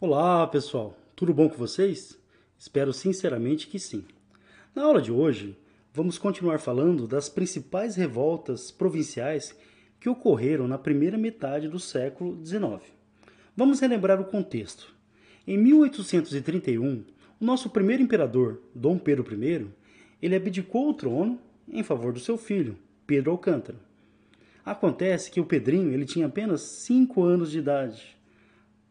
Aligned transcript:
Olá, 0.00 0.46
pessoal. 0.46 0.96
Tudo 1.16 1.34
bom 1.34 1.48
com 1.48 1.56
vocês? 1.56 2.16
Espero 2.56 2.92
sinceramente 2.92 3.66
que 3.66 3.80
sim. 3.80 4.04
Na 4.72 4.84
aula 4.84 5.02
de 5.02 5.10
hoje, 5.10 5.58
vamos 5.92 6.16
continuar 6.16 6.60
falando 6.60 7.04
das 7.04 7.28
principais 7.28 7.96
revoltas 7.96 8.70
provinciais 8.70 9.58
que 9.98 10.08
ocorreram 10.08 10.68
na 10.68 10.78
primeira 10.78 11.18
metade 11.18 11.66
do 11.66 11.80
século 11.80 12.38
XIX. 12.46 12.80
Vamos 13.56 13.80
relembrar 13.80 14.20
o 14.20 14.26
contexto. 14.26 14.94
Em 15.44 15.58
1831, 15.58 17.02
o 17.40 17.44
nosso 17.44 17.68
primeiro 17.68 18.00
imperador, 18.00 18.62
Dom 18.72 18.98
Pedro 18.98 19.26
I, 19.34 19.66
ele 20.22 20.36
abdicou 20.36 20.90
o 20.90 20.94
trono 20.94 21.40
em 21.68 21.82
favor 21.82 22.12
do 22.12 22.20
seu 22.20 22.38
filho, 22.38 22.78
Pedro 23.04 23.32
Alcântara. 23.32 23.80
Acontece 24.64 25.28
que 25.28 25.40
o 25.40 25.44
Pedrinho 25.44 25.92
ele 25.92 26.06
tinha 26.06 26.26
apenas 26.26 26.84
5 26.86 27.20
anos 27.24 27.50
de 27.50 27.58
idade 27.58 28.17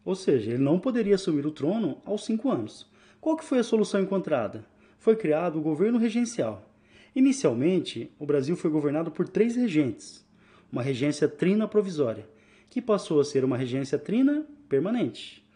ou 0.08 0.14
seja, 0.14 0.52
ele 0.52 0.62
não 0.62 0.80
poderia 0.80 1.16
assumir 1.16 1.44
o 1.44 1.50
trono 1.50 2.00
aos 2.02 2.24
cinco 2.24 2.48
anos. 2.48 2.90
Qual 3.20 3.36
que 3.36 3.44
foi 3.44 3.58
a 3.58 3.62
solução 3.62 4.00
encontrada? 4.00 4.64
Foi 4.98 5.14
criado 5.14 5.58
o 5.58 5.60
governo 5.60 5.98
regencial. 5.98 6.66
Inicialmente, 7.14 8.10
o 8.18 8.24
Brasil 8.24 8.56
foi 8.56 8.70
governado 8.70 9.10
por 9.10 9.28
três 9.28 9.54
regentes, 9.54 10.26
uma 10.72 10.80
regência 10.80 11.28
trina 11.28 11.68
provisória, 11.68 12.26
que 12.70 12.80
passou 12.80 13.20
a 13.20 13.24
ser 13.24 13.44
uma 13.44 13.58
regência 13.58 13.98
trina 13.98 14.46
permanente. 14.66 15.46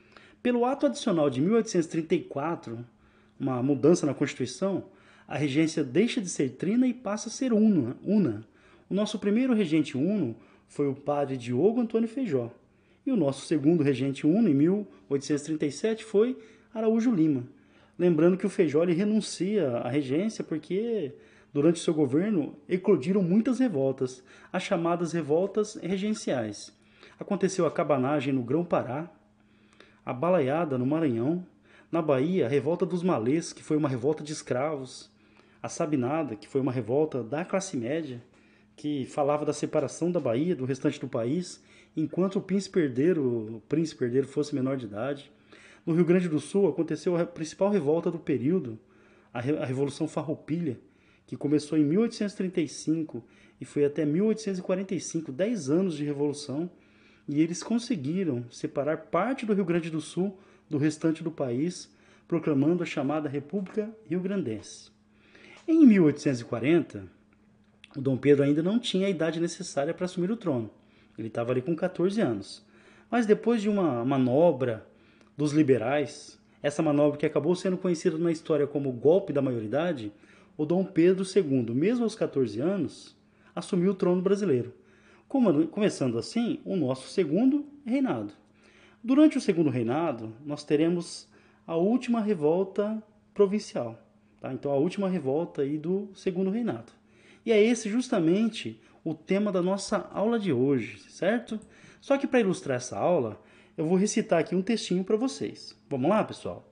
Pelo 0.43 0.67
ato 0.67 0.85
adicional 0.85 1.31
de 1.31 1.41
1834, 1.41 2.85
uma 3.41 3.63
mudança 3.63 4.05
na 4.05 4.13
Constituição, 4.13 4.85
a 5.27 5.39
regência 5.39 5.83
deixa 5.83 6.21
de 6.21 6.29
ser 6.29 6.51
trina 6.57 6.87
e 6.87 6.93
passa 6.93 7.31
a 7.31 7.33
ser 7.33 7.55
una. 7.55 7.97
una. 8.05 8.47
O 8.91 8.93
nosso 8.93 9.19
primeiro 9.19 9.55
regente 9.55 9.97
uno 9.97 10.37
foi 10.69 10.89
o 10.89 10.95
padre 10.95 11.39
Diogo 11.39 11.81
Antônio 11.81 12.07
Feijó. 12.07 12.53
E 13.05 13.11
o 13.11 13.17
nosso 13.17 13.47
segundo 13.47 13.83
regente 13.83 14.27
uno, 14.27 14.49
em 14.49 14.55
1837, 14.55 16.05
foi 16.05 16.39
Araújo 16.73 17.11
Lima. 17.11 17.45
Lembrando 17.99 18.37
que 18.37 18.47
o 18.47 18.51
Feijó 18.51 18.85
renuncia 18.85 19.69
à 19.79 19.89
regência 19.89 20.45
porque, 20.45 21.13
durante 21.53 21.81
seu 21.81 21.93
governo, 21.93 22.57
eclodiram 22.69 23.23
muitas 23.23 23.59
revoltas, 23.59 24.23
as 24.53 24.63
chamadas 24.63 25.13
revoltas 25.13 25.75
regenciais. 25.75 26.73
Aconteceu 27.19 27.67
a 27.67 27.71
cabanagem 27.71 28.33
no 28.33 28.43
Grão-Pará, 28.43 29.11
a 30.05 30.13
balaiada 30.13 30.79
no 30.79 30.87
Maranhão, 30.87 31.47
na 31.91 32.01
Bahia, 32.01 32.47
a 32.47 32.49
revolta 32.49 32.87
dos 32.87 33.03
malês, 33.03 33.53
que 33.53 33.63
foi 33.63 33.77
uma 33.77 33.89
revolta 33.89 34.25
de 34.25 34.33
escravos, 34.33 35.11
a 35.63 35.69
sabinada, 35.69 36.35
que 36.35 36.49
foi 36.49 36.61
uma 36.61 36.73
revolta 36.73 37.23
da 37.23 37.45
classe 37.45 37.77
média, 37.77 38.23
que 38.75 39.05
falava 39.07 39.45
da 39.45 39.53
separação 39.53 40.11
da 40.11 40.19
Bahia 40.19 40.57
do 40.57 40.65
restante 40.65 40.99
do 40.99 41.07
país, 41.07 41.63
enquanto 41.97 42.37
o 42.37 42.43
príncipe 42.43 42.81
herdeiro, 42.81 43.57
o 43.57 43.61
príncipe 43.69 44.05
herdeiro 44.05 44.27
fosse 44.27 44.55
menor 44.55 44.77
de 44.77 44.87
idade. 44.87 45.31
No 45.85 45.95
Rio 45.95 46.05
Grande 46.05 46.29
do 46.29 46.39
Sul 46.39 46.69
aconteceu 46.69 47.17
a 47.17 47.27
principal 47.27 47.71
revolta 47.71 48.11
do 48.11 48.19
período, 48.19 48.79
a, 49.33 49.41
Revolução 49.41 50.07
Farroupilha, 50.07 50.79
que 51.27 51.37
começou 51.37 51.79
em 51.79 51.85
1835 51.85 53.25
e 53.61 53.65
foi 53.65 53.85
até 53.85 54.05
1845, 54.05 55.33
10 55.33 55.71
anos 55.71 55.97
de 55.97 56.05
revolução, 56.05 56.71
e 57.29 57.41
eles 57.41 57.63
conseguiram 57.63 58.45
separar 58.51 59.07
parte 59.07 59.47
do 59.47 59.55
Rio 59.55 59.65
Grande 59.65 59.91
do 59.91 60.01
Sul 60.01 60.39
do 60.69 60.79
restante 60.79 61.23
do 61.23 61.31
país, 61.31 61.91
proclamando 62.27 62.83
a 62.83 62.87
chamada 62.87 63.29
República 63.29 63.91
Rio-Grandense. 64.07 64.91
Em 65.67 65.87
1840, 65.87 67.07
o 67.97 68.01
Dom 68.01 68.17
Pedro 68.17 68.45
ainda 68.45 68.63
não 68.63 68.79
tinha 68.79 69.07
a 69.07 69.11
idade 69.11 69.39
necessária 69.39 69.95
para 69.95 70.07
assumir 70.07 70.31
o 70.31 70.37
trono. 70.37 70.71
Ele 71.23 71.29
estava 71.29 71.53
ali 71.53 71.63
com 71.63 71.75
14 71.75 72.21
anos. 72.21 72.67
Mas 73.11 73.27
depois 73.27 73.63
de 73.63 73.69
uma 73.69 74.05
manobra 74.05 74.85
dos 75.37 75.53
liberais, 75.53 76.39
essa 76.63 76.83
manobra 76.83 77.19
que 77.19 77.27
acabou 77.27 77.55
sendo 77.55 77.77
conhecida 77.77 78.19
na 78.19 78.33
história 78.33 78.67
como 78.67 78.91
golpe 78.93 79.33
da 79.33 79.41
maioridade, 79.41 80.13
o 80.57 80.67
Dom 80.67 80.85
Pedro 80.85 81.25
II, 81.25 81.75
mesmo 81.75 82.05
aos 82.05 82.15
14 82.15 82.61
anos, 82.61 83.17
assumiu 83.55 83.93
o 83.93 83.95
trono 83.95 84.21
brasileiro, 84.21 84.75
começando 85.71 86.19
assim 86.19 86.61
o 86.65 86.77
nosso 86.77 87.09
segundo 87.09 87.65
reinado. 87.85 88.33
Durante 89.03 89.39
o 89.39 89.41
segundo 89.41 89.71
reinado, 89.71 90.33
nós 90.45 90.65
teremos 90.65 91.29
a 91.67 91.77
última 91.77 92.21
revolta 92.21 93.03
provincial, 93.33 93.99
tá? 94.41 94.53
então 94.53 94.73
a 94.73 94.77
última 94.77 95.09
revolta 95.09 95.63
aí 95.63 95.79
do 95.79 96.09
segundo 96.15 96.51
reinado. 96.51 96.93
E 97.45 97.51
é 97.51 97.63
esse 97.63 97.89
justamente 97.89 98.81
o 99.05 99.15
tema 99.15 99.51
da 99.51 99.63
nossa 99.63 100.09
aula 100.13 100.39
de 100.39 100.53
hoje, 100.53 100.99
certo? 101.11 101.59
Só 102.01 102.17
que 102.19 102.27
para 102.27 102.41
ilustrar 102.41 102.77
essa 102.77 102.99
aula, 102.99 103.41
eu 103.77 103.87
vou 103.87 103.97
recitar 103.97 104.39
aqui 104.39 104.55
um 104.55 104.63
textinho 104.63 105.05
para 105.05 105.17
vocês. 105.17 105.77
Vamos 105.89 106.11
lá, 106.11 106.23
pessoal? 106.23 106.69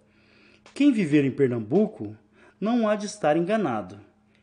Quem 0.75 0.93
viver 0.93 1.25
em 1.25 1.31
Pernambuco 1.31 2.17
não 2.61 2.89
há 2.89 2.95
de 2.95 3.07
estar 3.07 3.37
enganado, 3.37 3.99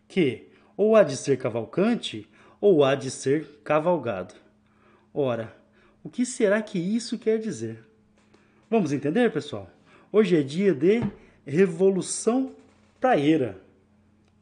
que 0.08 0.48
ou 0.76 0.96
há 0.96 1.04
de 1.04 1.16
ser 1.16 1.38
cavalcante 1.38 2.28
ou 2.60 2.84
há 2.84 2.96
de 2.96 3.10
ser 3.12 3.60
cavalgado. 3.64 4.36
Ora, 5.14 5.56
o 6.04 6.10
que 6.10 6.26
será 6.26 6.62
que 6.62 6.80
isso 6.80 7.18
quer 7.18 7.40
dizer? 7.40 7.84
Vamos 8.70 8.92
entender, 8.92 9.32
pessoal? 9.32 9.70
Hoje 10.12 10.38
é 10.38 10.42
dia 10.42 10.74
de 10.74 11.02
Revolução 11.46 12.52
Praeira. 13.00 13.62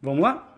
Vamos 0.01 0.21
lá? 0.21 0.54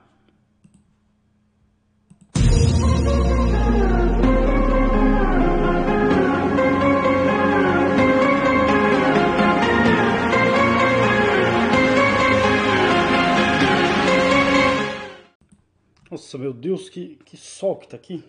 Meu 16.48 16.54
Deus, 16.54 16.88
que, 16.88 17.18
que 17.26 17.36
sol 17.36 17.76
que 17.76 17.90
tá 17.90 17.98
aqui. 17.98 18.24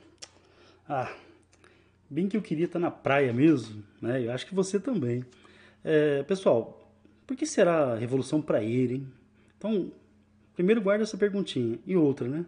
Ah, 0.89 1.15
bem 2.11 2.29
que 2.29 2.37
eu 2.37 2.43
queria 2.43 2.65
estar 2.65 2.81
na 2.81 2.91
praia 2.91 3.33
mesmo, 3.33 3.85
né? 4.03 4.27
Eu 4.27 4.33
acho 4.33 4.45
que 4.45 4.57
você 4.57 4.81
também. 4.81 5.25
É, 5.85 6.25
pessoal, 6.25 6.93
por 7.25 7.37
que 7.37 7.47
será 7.47 7.93
a 7.93 7.97
revolução 7.97 8.43
praeira, 8.43 8.95
hein? 8.95 9.07
Então, 9.57 9.93
primeiro 10.53 10.81
guarda 10.81 11.05
essa 11.05 11.17
perguntinha. 11.17 11.79
E 11.87 11.97
outra, 11.97 12.27
né? 12.27 12.45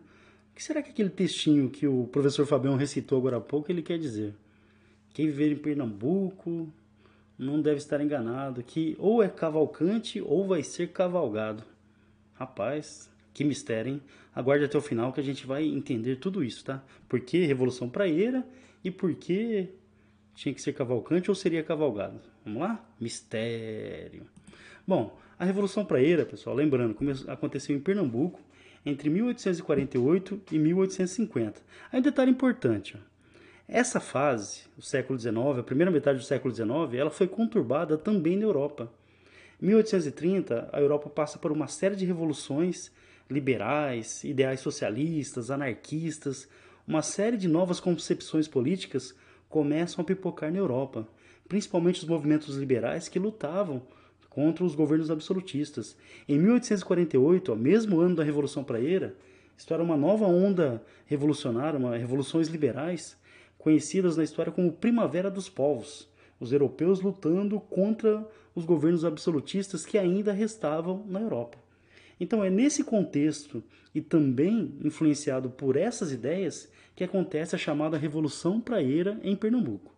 O 0.50 0.56
que 0.56 0.62
será 0.62 0.82
que 0.82 0.90
aquele 0.90 1.08
textinho 1.10 1.70
que 1.70 1.86
o 1.86 2.08
professor 2.08 2.44
Fabião 2.46 2.74
recitou 2.74 3.18
agora 3.18 3.36
há 3.36 3.40
pouco 3.40 3.70
ele 3.70 3.82
quer 3.82 3.98
dizer? 3.98 4.34
Quem 5.14 5.26
viver 5.26 5.52
em 5.52 5.56
Pernambuco 5.56 6.68
não 7.38 7.62
deve 7.62 7.76
estar 7.76 8.00
enganado, 8.00 8.60
que 8.64 8.96
ou 8.98 9.22
é 9.22 9.28
cavalcante 9.28 10.20
ou 10.20 10.48
vai 10.48 10.64
ser 10.64 10.88
cavalgado. 10.88 11.62
Rapaz, 12.34 13.08
que 13.32 13.44
mistério, 13.44 13.92
hein? 13.92 14.02
Aguarde 14.34 14.64
até 14.64 14.78
o 14.78 14.80
final 14.80 15.12
que 15.12 15.20
a 15.20 15.24
gente 15.24 15.46
vai 15.46 15.64
entender 15.64 16.16
tudo 16.16 16.42
isso, 16.44 16.64
tá? 16.64 16.82
Por 17.08 17.20
que 17.20 17.44
Revolução 17.44 17.88
Praeira 17.88 18.46
e 18.84 18.90
por 18.90 19.14
que 19.14 19.68
tinha 20.34 20.54
que 20.54 20.62
ser 20.62 20.72
cavalcante 20.72 21.30
ou 21.30 21.34
seria 21.34 21.62
cavalgado. 21.62 22.20
Vamos 22.44 22.62
lá? 22.62 22.84
Mistério. 22.98 24.26
Bom, 24.86 25.18
a 25.38 25.44
Revolução 25.44 25.84
Praeira, 25.84 26.24
pessoal, 26.24 26.56
lembrando, 26.56 26.96
aconteceu 27.28 27.76
em 27.76 27.80
Pernambuco 27.80 28.40
entre 28.84 29.10
1848 29.10 30.40
e 30.50 30.58
1850. 30.58 31.60
Aí 31.92 32.00
um 32.00 32.02
detalhe 32.02 32.30
importante, 32.30 32.96
ó. 32.96 33.00
essa 33.68 34.00
fase, 34.00 34.62
o 34.78 34.82
século 34.82 35.18
XIX, 35.18 35.36
a 35.58 35.62
primeira 35.62 35.90
metade 35.90 36.18
do 36.18 36.24
século 36.24 36.54
XIX, 36.54 36.94
ela 36.94 37.10
foi 37.10 37.28
conturbada 37.28 37.98
também 37.98 38.36
na 38.36 38.44
Europa. 38.44 38.90
Em 39.60 39.66
1830, 39.66 40.70
a 40.72 40.80
Europa 40.80 41.10
passa 41.10 41.38
por 41.38 41.52
uma 41.52 41.66
série 41.66 41.96
de 41.96 42.06
revoluções 42.06 42.90
liberais, 43.30 44.24
ideais 44.24 44.60
socialistas, 44.60 45.50
anarquistas, 45.50 46.48
uma 46.86 47.02
série 47.02 47.36
de 47.36 47.46
novas 47.46 47.78
concepções 47.78 48.48
políticas 48.48 49.14
começam 49.48 50.02
a 50.02 50.04
pipocar 50.04 50.50
na 50.50 50.58
Europa, 50.58 51.06
principalmente 51.48 52.00
os 52.00 52.08
movimentos 52.08 52.56
liberais 52.56 53.08
que 53.08 53.18
lutavam 53.18 53.82
contra 54.28 54.64
os 54.64 54.74
governos 54.74 55.10
absolutistas. 55.10 55.96
Em 56.28 56.38
1848, 56.38 57.52
ó, 57.52 57.56
mesmo 57.56 58.00
ano 58.00 58.16
da 58.16 58.24
Revolução 58.24 58.64
Praeira, 58.64 59.14
isto 59.56 59.74
era 59.74 59.82
uma 59.82 59.96
nova 59.96 60.24
onda 60.24 60.82
revolucionária, 61.06 61.78
uma 61.78 61.96
revoluções 61.96 62.48
liberais, 62.48 63.16
conhecidas 63.58 64.16
na 64.16 64.24
história 64.24 64.50
como 64.50 64.72
Primavera 64.72 65.30
dos 65.30 65.48
Povos, 65.48 66.08
os 66.38 66.52
europeus 66.52 67.00
lutando 67.00 67.60
contra 67.60 68.26
os 68.54 68.64
governos 68.64 69.04
absolutistas 69.04 69.84
que 69.84 69.98
ainda 69.98 70.32
restavam 70.32 71.04
na 71.06 71.20
Europa. 71.20 71.58
Então 72.20 72.44
é 72.44 72.50
nesse 72.50 72.84
contexto 72.84 73.64
e 73.94 74.00
também 74.02 74.76
influenciado 74.84 75.48
por 75.48 75.74
essas 75.74 76.12
ideias 76.12 76.70
que 76.94 77.02
acontece 77.02 77.56
a 77.56 77.58
chamada 77.58 77.96
Revolução 77.96 78.60
Praeira 78.60 79.18
em 79.22 79.34
Pernambuco. 79.34 79.92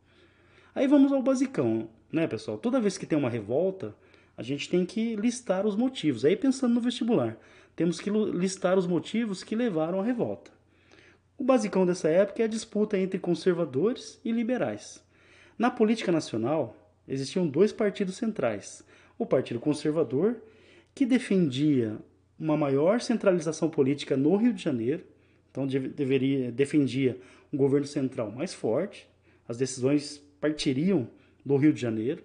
Aí 0.73 0.87
vamos 0.87 1.13
ao 1.13 1.21
basicão, 1.21 1.91
né, 2.11 2.29
pessoal? 2.29 2.57
Toda 2.57 2.81
vez 2.81 2.97
que 2.97 3.05
tem 3.05 3.19
uma 3.19 3.29
revolta, 3.29 3.95
a 4.37 4.43
gente 4.43 4.71
tem 4.71 4.87
que 4.87 5.17
listar 5.17 5.67
os 5.67 5.75
motivos. 5.75 6.25
Aí 6.25 6.37
pensando 6.37 6.75
no 6.75 6.81
vestibular, 6.81 7.37
temos 7.75 8.01
que 8.01 8.09
listar 8.09 8.79
os 8.79 8.87
motivos 8.87 9.43
que 9.43 9.57
levaram 9.57 10.01
à 10.01 10.05
revolta. 10.05 10.53
O 11.37 11.45
basicão 11.45 11.85
dessa 11.85 12.09
época 12.09 12.43
é 12.43 12.45
a 12.45 12.49
disputa 12.49 12.97
entre 12.97 13.19
conservadores 13.19 14.21
e 14.25 14.31
liberais. 14.31 15.05
Na 15.59 15.71
política 15.71 16.13
nacional, 16.13 16.77
existiam 17.09 17.47
dois 17.47 17.73
partidos 17.73 18.17
centrais. 18.17 18.85
O 19.19 19.27
Partido 19.27 19.59
Conservador, 19.59 20.37
que 20.95 21.05
defendia 21.05 21.99
uma 22.39 22.57
maior 22.57 23.01
centralização 23.01 23.69
política 23.69 24.17
no 24.17 24.37
Rio 24.37 24.53
de 24.53 24.63
Janeiro, 24.63 25.05
então 25.51 25.67
deveria, 25.67 26.51
defendia 26.51 27.19
um 27.53 27.57
governo 27.57 27.87
central 27.87 28.31
mais 28.31 28.55
forte, 28.55 29.07
as 29.47 29.59
decisões 29.59 30.23
partiriam 30.41 31.09
do 31.45 31.57
Rio 31.57 31.73
de 31.73 31.81
Janeiro, 31.81 32.23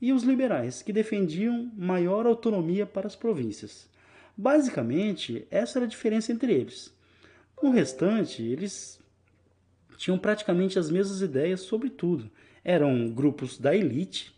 e 0.00 0.12
os 0.12 0.24
liberais, 0.24 0.82
que 0.82 0.92
defendiam 0.92 1.70
maior 1.76 2.26
autonomia 2.26 2.84
para 2.84 3.06
as 3.06 3.14
províncias. 3.14 3.88
Basicamente, 4.36 5.46
essa 5.50 5.78
era 5.78 5.86
a 5.86 5.88
diferença 5.88 6.32
entre 6.32 6.52
eles. 6.52 6.92
No 7.62 7.70
restante, 7.70 8.42
eles 8.42 9.00
tinham 9.96 10.18
praticamente 10.18 10.78
as 10.78 10.90
mesmas 10.90 11.22
ideias 11.22 11.60
sobre 11.60 11.88
tudo. 11.88 12.28
Eram 12.64 13.08
grupos 13.08 13.58
da 13.58 13.76
elite, 13.76 14.34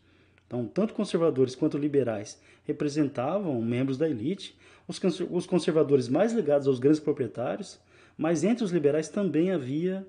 então, 0.46 0.66
tanto 0.66 0.92
conservadores 0.92 1.54
quanto 1.54 1.78
liberais 1.78 2.38
representavam 2.64 3.60
membros 3.62 3.96
da 3.96 4.08
elite, 4.08 4.56
os 4.86 5.46
conservadores 5.46 6.08
mais 6.08 6.32
ligados 6.32 6.66
aos 6.66 6.78
grandes 6.78 7.00
proprietários, 7.00 7.81
mas 8.16 8.44
entre 8.44 8.64
os 8.64 8.70
liberais 8.70 9.08
também 9.08 9.50
havia 9.50 10.06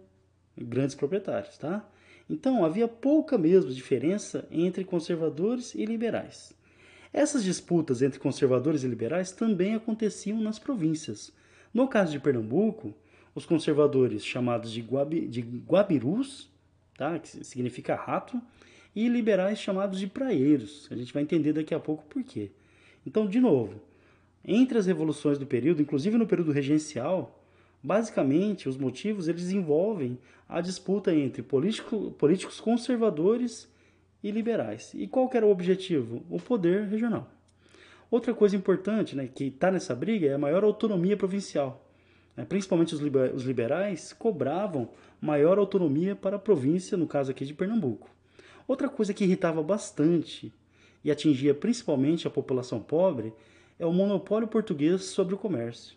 grandes 0.57 0.95
proprietários, 0.95 1.57
tá? 1.57 1.87
Então 2.29 2.65
havia 2.65 2.87
pouca 2.87 3.37
mesmo 3.37 3.71
diferença 3.71 4.47
entre 4.51 4.83
conservadores 4.83 5.75
e 5.75 5.85
liberais. 5.85 6.53
Essas 7.13 7.43
disputas 7.43 8.01
entre 8.01 8.19
conservadores 8.19 8.83
e 8.83 8.87
liberais 8.87 9.31
também 9.31 9.75
aconteciam 9.75 10.41
nas 10.41 10.59
províncias. 10.59 11.31
No 11.73 11.87
caso 11.87 12.11
de 12.11 12.19
Pernambuco, 12.19 12.93
os 13.33 13.45
conservadores 13.45 14.25
chamados 14.25 14.71
de, 14.71 14.81
guabi, 14.81 15.27
de 15.27 15.41
guabirus, 15.41 16.49
tá? 16.97 17.17
que 17.19 17.45
significa 17.45 17.95
rato, 17.95 18.41
e 18.95 19.07
liberais 19.07 19.59
chamados 19.59 19.99
de 19.99 20.07
praeiros. 20.07 20.87
A 20.89 20.95
gente 20.95 21.13
vai 21.13 21.21
entender 21.23 21.53
daqui 21.53 21.73
a 21.73 21.79
pouco 21.79 22.05
por 22.05 22.23
quê. 22.23 22.51
Então, 23.05 23.27
de 23.27 23.39
novo, 23.39 23.81
entre 24.47 24.77
as 24.77 24.85
revoluções 24.85 25.37
do 25.37 25.45
período, 25.45 25.81
inclusive 25.81 26.17
no 26.17 26.27
período 26.27 26.51
regencial, 26.51 27.43
basicamente 27.81 28.69
os 28.69 28.77
motivos 28.77 29.27
eles 29.27 29.51
envolvem 29.51 30.17
a 30.47 30.61
disputa 30.61 31.13
entre 31.13 31.41
político, 31.41 32.11
políticos 32.11 32.59
conservadores 32.59 33.67
e 34.23 34.31
liberais. 34.31 34.93
E 34.93 35.07
qual 35.07 35.29
era 35.33 35.45
o 35.45 35.51
objetivo? 35.51 36.23
O 36.29 36.39
poder 36.39 36.87
regional. 36.87 37.29
Outra 38.09 38.33
coisa 38.33 38.55
importante 38.55 39.15
né, 39.15 39.27
que 39.27 39.45
está 39.45 39.71
nessa 39.71 39.95
briga 39.95 40.27
é 40.27 40.33
a 40.33 40.37
maior 40.37 40.63
autonomia 40.63 41.17
provincial. 41.17 41.89
Né? 42.37 42.45
Principalmente 42.45 42.93
os 42.93 43.43
liberais 43.43 44.13
cobravam 44.13 44.89
maior 45.19 45.57
autonomia 45.57 46.15
para 46.15 46.35
a 46.35 46.39
província, 46.39 46.97
no 46.97 47.07
caso 47.07 47.31
aqui 47.31 47.45
de 47.45 47.53
Pernambuco. 47.53 48.09
Outra 48.67 48.89
coisa 48.89 49.13
que 49.13 49.23
irritava 49.23 49.61
bastante 49.63 50.53
e 51.03 51.11
atingia 51.11 51.53
principalmente 51.53 52.27
a 52.27 52.31
população 52.31 52.79
pobre 52.79 53.33
é 53.77 53.85
o 53.85 53.93
monopólio 53.93 54.47
português 54.47 55.05
sobre 55.05 55.33
o 55.33 55.37
comércio. 55.37 55.95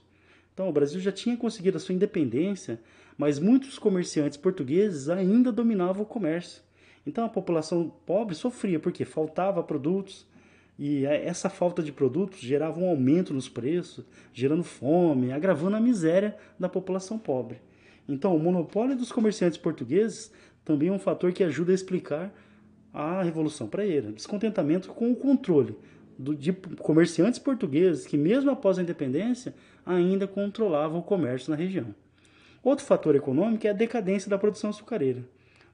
Então, 0.53 0.69
o 0.69 0.73
Brasil 0.73 1.01
já 1.01 1.13
tinha 1.13 1.37
conseguido 1.37 1.77
a 1.77 1.81
sua 1.81 1.95
independência, 1.95 2.81
mas 3.17 3.39
muitos 3.39 3.79
comerciantes 3.79 4.37
portugueses 4.37 5.09
ainda 5.09 5.53
dominavam 5.53 6.03
o 6.03 6.07
comércio. 6.07 6.63
Então, 7.07 7.25
a 7.25 7.29
população 7.29 7.93
pobre 8.05 8.35
sofria 8.35 8.81
porque 8.81 9.05
faltava 9.05 9.63
produtos 9.63 10.27
e 10.79 11.05
essa 11.07 11.49
falta 11.49 11.83
de 11.83 11.91
produtos 11.91 12.39
gerava 12.39 12.79
um 12.79 12.89
aumento 12.89 13.35
nos 13.35 13.49
preços, 13.49 14.05
gerando 14.33 14.63
fome, 14.63 15.33
agravando 15.33 15.77
a 15.77 15.81
miséria 15.81 16.37
da 16.59 16.69
população 16.69 17.19
pobre. 17.19 17.61
Então, 18.09 18.35
o 18.35 18.39
monopólio 18.39 18.97
dos 18.97 19.11
comerciantes 19.11 19.59
portugueses 19.59 20.33
também 20.65 20.89
é 20.89 20.93
um 20.93 20.99
fator 20.99 21.33
que 21.33 21.43
ajuda 21.43 21.73
a 21.73 21.75
explicar 21.75 22.33
a 22.93 23.23
Revolução 23.23 23.67
Praeira. 23.69 24.13
Descontentamento 24.13 24.89
com 24.91 25.11
o 25.11 25.17
controle 25.17 25.77
do, 26.19 26.35
de 26.35 26.53
comerciantes 26.53 27.39
portugueses 27.39 28.05
que, 28.05 28.19
mesmo 28.19 28.51
após 28.51 28.79
a 28.79 28.83
independência, 28.83 29.55
ainda 29.87 30.27
controlavam 30.27 30.99
o 30.99 31.03
comércio 31.03 31.51
na 31.51 31.57
região. 31.57 31.95
Outro 32.63 32.85
fator 32.85 33.15
econômico 33.15 33.67
é 33.67 33.71
a 33.71 33.75
decadência 33.75 34.29
da 34.29 34.37
produção 34.37 34.71
açucareira. 34.71 35.25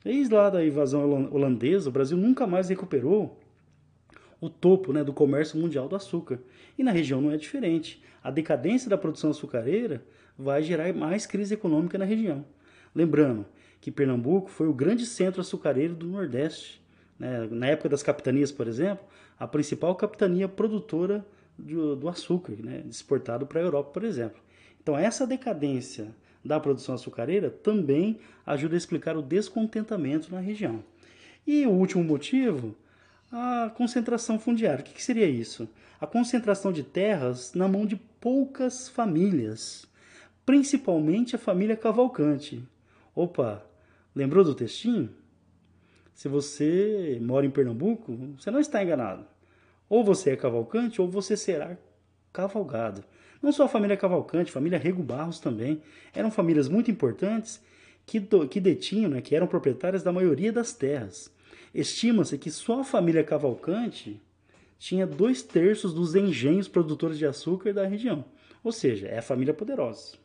Desde 0.04 0.34
lá 0.34 0.50
da 0.50 0.64
invasão 0.64 1.32
holandesa, 1.32 1.88
o 1.88 1.92
Brasil 1.92 2.16
nunca 2.16 2.46
mais 2.46 2.68
recuperou 2.68 3.40
o 4.38 4.50
topo 4.50 4.92
né, 4.92 5.02
do 5.02 5.14
comércio 5.14 5.58
mundial 5.58 5.88
do 5.88 5.96
açúcar. 5.96 6.38
E 6.76 6.84
na 6.84 6.90
região 6.90 7.22
não 7.22 7.30
é 7.30 7.38
diferente. 7.38 8.02
A 8.22 8.30
decadência 8.30 8.90
da 8.90 8.98
produção 8.98 9.30
açucareira 9.30 10.04
vai 10.38 10.62
gerar 10.62 10.92
mais 10.92 11.24
crise 11.24 11.54
econômica 11.54 11.96
na 11.96 12.04
região. 12.04 12.44
Lembrando 12.94 13.46
que 13.80 13.90
Pernambuco 13.90 14.50
foi 14.50 14.68
o 14.68 14.74
grande 14.74 15.06
centro 15.06 15.40
açucareiro 15.40 15.94
do 15.94 16.06
Nordeste 16.06 16.83
né? 17.24 17.48
Na 17.50 17.66
época 17.68 17.88
das 17.88 18.02
capitanias, 18.02 18.52
por 18.52 18.68
exemplo, 18.68 19.02
a 19.38 19.48
principal 19.48 19.94
capitania 19.96 20.46
produtora 20.46 21.24
do, 21.58 21.96
do 21.96 22.06
açúcar, 22.06 22.52
né? 22.62 22.84
exportado 22.86 23.46
para 23.46 23.60
a 23.60 23.62
Europa, 23.62 23.90
por 23.90 24.04
exemplo. 24.04 24.38
Então, 24.82 24.98
essa 24.98 25.26
decadência 25.26 26.14
da 26.44 26.60
produção 26.60 26.94
açucareira 26.94 27.48
também 27.48 28.18
ajuda 28.44 28.74
a 28.74 28.76
explicar 28.76 29.16
o 29.16 29.22
descontentamento 29.22 30.30
na 30.30 30.40
região. 30.40 30.84
E 31.46 31.64
o 31.66 31.70
último 31.70 32.04
motivo, 32.04 32.76
a 33.32 33.72
concentração 33.74 34.38
fundiária. 34.38 34.82
O 34.82 34.84
que, 34.84 34.92
que 34.92 35.02
seria 35.02 35.26
isso? 35.26 35.66
A 35.98 36.06
concentração 36.06 36.70
de 36.70 36.82
terras 36.82 37.54
na 37.54 37.66
mão 37.66 37.86
de 37.86 37.96
poucas 37.96 38.90
famílias, 38.90 39.86
principalmente 40.44 41.34
a 41.34 41.38
família 41.38 41.76
Cavalcante. 41.76 42.62
Opa, 43.14 43.64
lembrou 44.14 44.44
do 44.44 44.54
textinho? 44.54 45.23
Se 46.14 46.28
você 46.28 47.18
mora 47.20 47.44
em 47.44 47.50
Pernambuco, 47.50 48.16
você 48.38 48.50
não 48.50 48.60
está 48.60 48.82
enganado. 48.82 49.26
Ou 49.88 50.04
você 50.04 50.30
é 50.30 50.36
cavalcante 50.36 51.02
ou 51.02 51.08
você 51.08 51.36
será 51.36 51.76
cavalgado. 52.32 53.04
Não 53.42 53.52
só 53.52 53.64
a 53.64 53.68
família 53.68 53.96
Cavalcante, 53.96 54.48
a 54.48 54.54
família 54.54 54.78
Rego 54.78 55.02
Barros 55.02 55.38
também. 55.38 55.82
Eram 56.14 56.30
famílias 56.30 56.66
muito 56.66 56.90
importantes 56.90 57.62
que, 58.06 58.18
que 58.48 58.58
detinham, 58.58 59.10
né, 59.10 59.20
que 59.20 59.36
eram 59.36 59.46
proprietárias 59.46 60.02
da 60.02 60.10
maioria 60.10 60.50
das 60.50 60.72
terras. 60.72 61.30
Estima-se 61.74 62.38
que 62.38 62.50
só 62.50 62.80
a 62.80 62.84
família 62.84 63.22
Cavalcante 63.22 64.18
tinha 64.78 65.06
dois 65.06 65.42
terços 65.42 65.92
dos 65.92 66.14
engenhos 66.14 66.68
produtores 66.68 67.18
de 67.18 67.26
açúcar 67.26 67.74
da 67.74 67.86
região. 67.86 68.24
Ou 68.62 68.72
seja, 68.72 69.08
é 69.08 69.18
a 69.18 69.22
família 69.22 69.52
poderosa. 69.52 70.16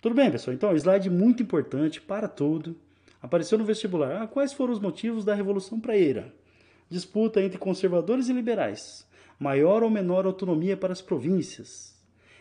Tudo 0.00 0.14
bem, 0.14 0.30
pessoal? 0.30 0.54
Então, 0.54 0.74
slide 0.74 1.10
muito 1.10 1.42
importante 1.42 2.00
para 2.00 2.26
tudo. 2.26 2.74
Apareceu 3.22 3.58
no 3.58 3.64
vestibular. 3.64 4.22
Ah, 4.22 4.26
quais 4.26 4.52
foram 4.52 4.72
os 4.72 4.80
motivos 4.80 5.24
da 5.24 5.34
Revolução 5.34 5.78
Praeira? 5.78 6.34
Disputa 6.88 7.40
entre 7.42 7.58
conservadores 7.58 8.28
e 8.28 8.32
liberais. 8.32 9.06
Maior 9.38 9.82
ou 9.82 9.90
menor 9.90 10.26
autonomia 10.26 10.76
para 10.76 10.92
as 10.92 11.02
províncias. 11.02 11.94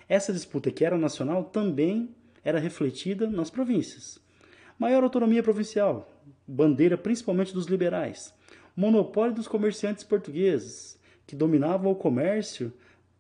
Essa 0.08 0.34
disputa, 0.34 0.72
que 0.72 0.86
era 0.86 0.98
nacional, 0.98 1.44
também 1.44 2.15
era 2.44 2.60
refletida 2.60 3.30
nas 3.30 3.50
províncias. 3.50 4.20
Maior 4.77 5.04
autonomia 5.04 5.44
provincial, 5.44 6.10
bandeira 6.48 6.98
principalmente 6.98 7.54
dos 7.54 7.65
liberais. 7.65 8.34
Monopólio 8.75 9.36
dos 9.36 9.48
comerciantes 9.48 10.06
portugueses, 10.06 10.98
que 11.27 11.36
dominavam 11.36 11.92
o 11.92 11.96
comércio, 11.96 12.74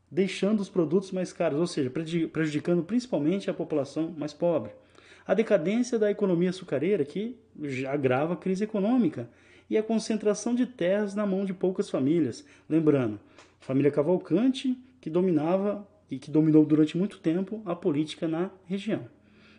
deixando 0.09 0.61
os 0.61 0.69
produtos 0.69 1.11
mais 1.11 1.33
caros, 1.33 1.59
ou 1.59 1.67
seja, 1.67 1.89
prejudicando 1.89 2.83
principalmente 2.83 3.49
a 3.49 3.53
população 3.53 4.13
mais 4.17 4.33
pobre 4.33 4.71
a 5.29 5.35
decadência 5.35 5.99
da 5.99 6.09
economia 6.09 6.49
açucareira, 6.49 7.05
que 7.05 7.37
agrava 7.87 8.33
a 8.33 8.35
crise 8.35 8.63
econômica, 8.63 9.29
e 9.69 9.77
a 9.77 9.83
concentração 9.83 10.55
de 10.55 10.65
terras 10.65 11.13
na 11.13 11.23
mão 11.23 11.45
de 11.45 11.53
poucas 11.53 11.87
famílias. 11.87 12.43
Lembrando, 12.67 13.19
família 13.59 13.91
Cavalcante, 13.91 14.75
que 14.99 15.07
dominava 15.07 15.87
e 16.09 16.17
que 16.17 16.31
dominou 16.31 16.65
durante 16.65 16.97
muito 16.97 17.19
tempo 17.19 17.61
a 17.63 17.75
política 17.75 18.27
na 18.27 18.49
região. 18.65 19.05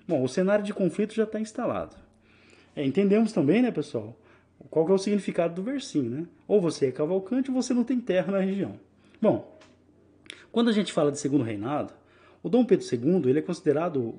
Bom, 0.09 0.25
o 0.25 0.29
cenário 0.29 0.65
de 0.65 0.75
conflito 0.75 1.15
já 1.15 1.23
está 1.23 1.39
instalado. 1.39 1.95
É, 2.75 2.85
entendemos 2.85 3.33
também, 3.33 3.63
né, 3.63 3.71
pessoal, 3.71 4.19
qual 4.71 4.89
é 4.89 4.93
o 4.93 4.99
significado 4.99 5.55
do 5.55 5.63
versinho, 5.63 6.11
né? 6.11 6.27
Ou 6.49 6.61
você 6.61 6.87
é 6.87 6.91
cavalcante 6.91 7.49
ou 7.49 7.63
você 7.63 7.73
não 7.73 7.85
tem 7.85 8.01
terra 8.01 8.33
na 8.33 8.41
região. 8.41 8.75
Bom, 9.23 9.57
quando 10.51 10.69
a 10.69 10.73
gente 10.73 10.93
fala 10.93 11.13
de 11.13 11.21
segundo 11.21 11.45
reinado, 11.45 11.95
o 12.43 12.49
Dom 12.49 12.65
Pedro 12.65 12.85
II 12.85 13.31
ele 13.31 13.39
é 13.39 13.43
considerado 13.43 14.17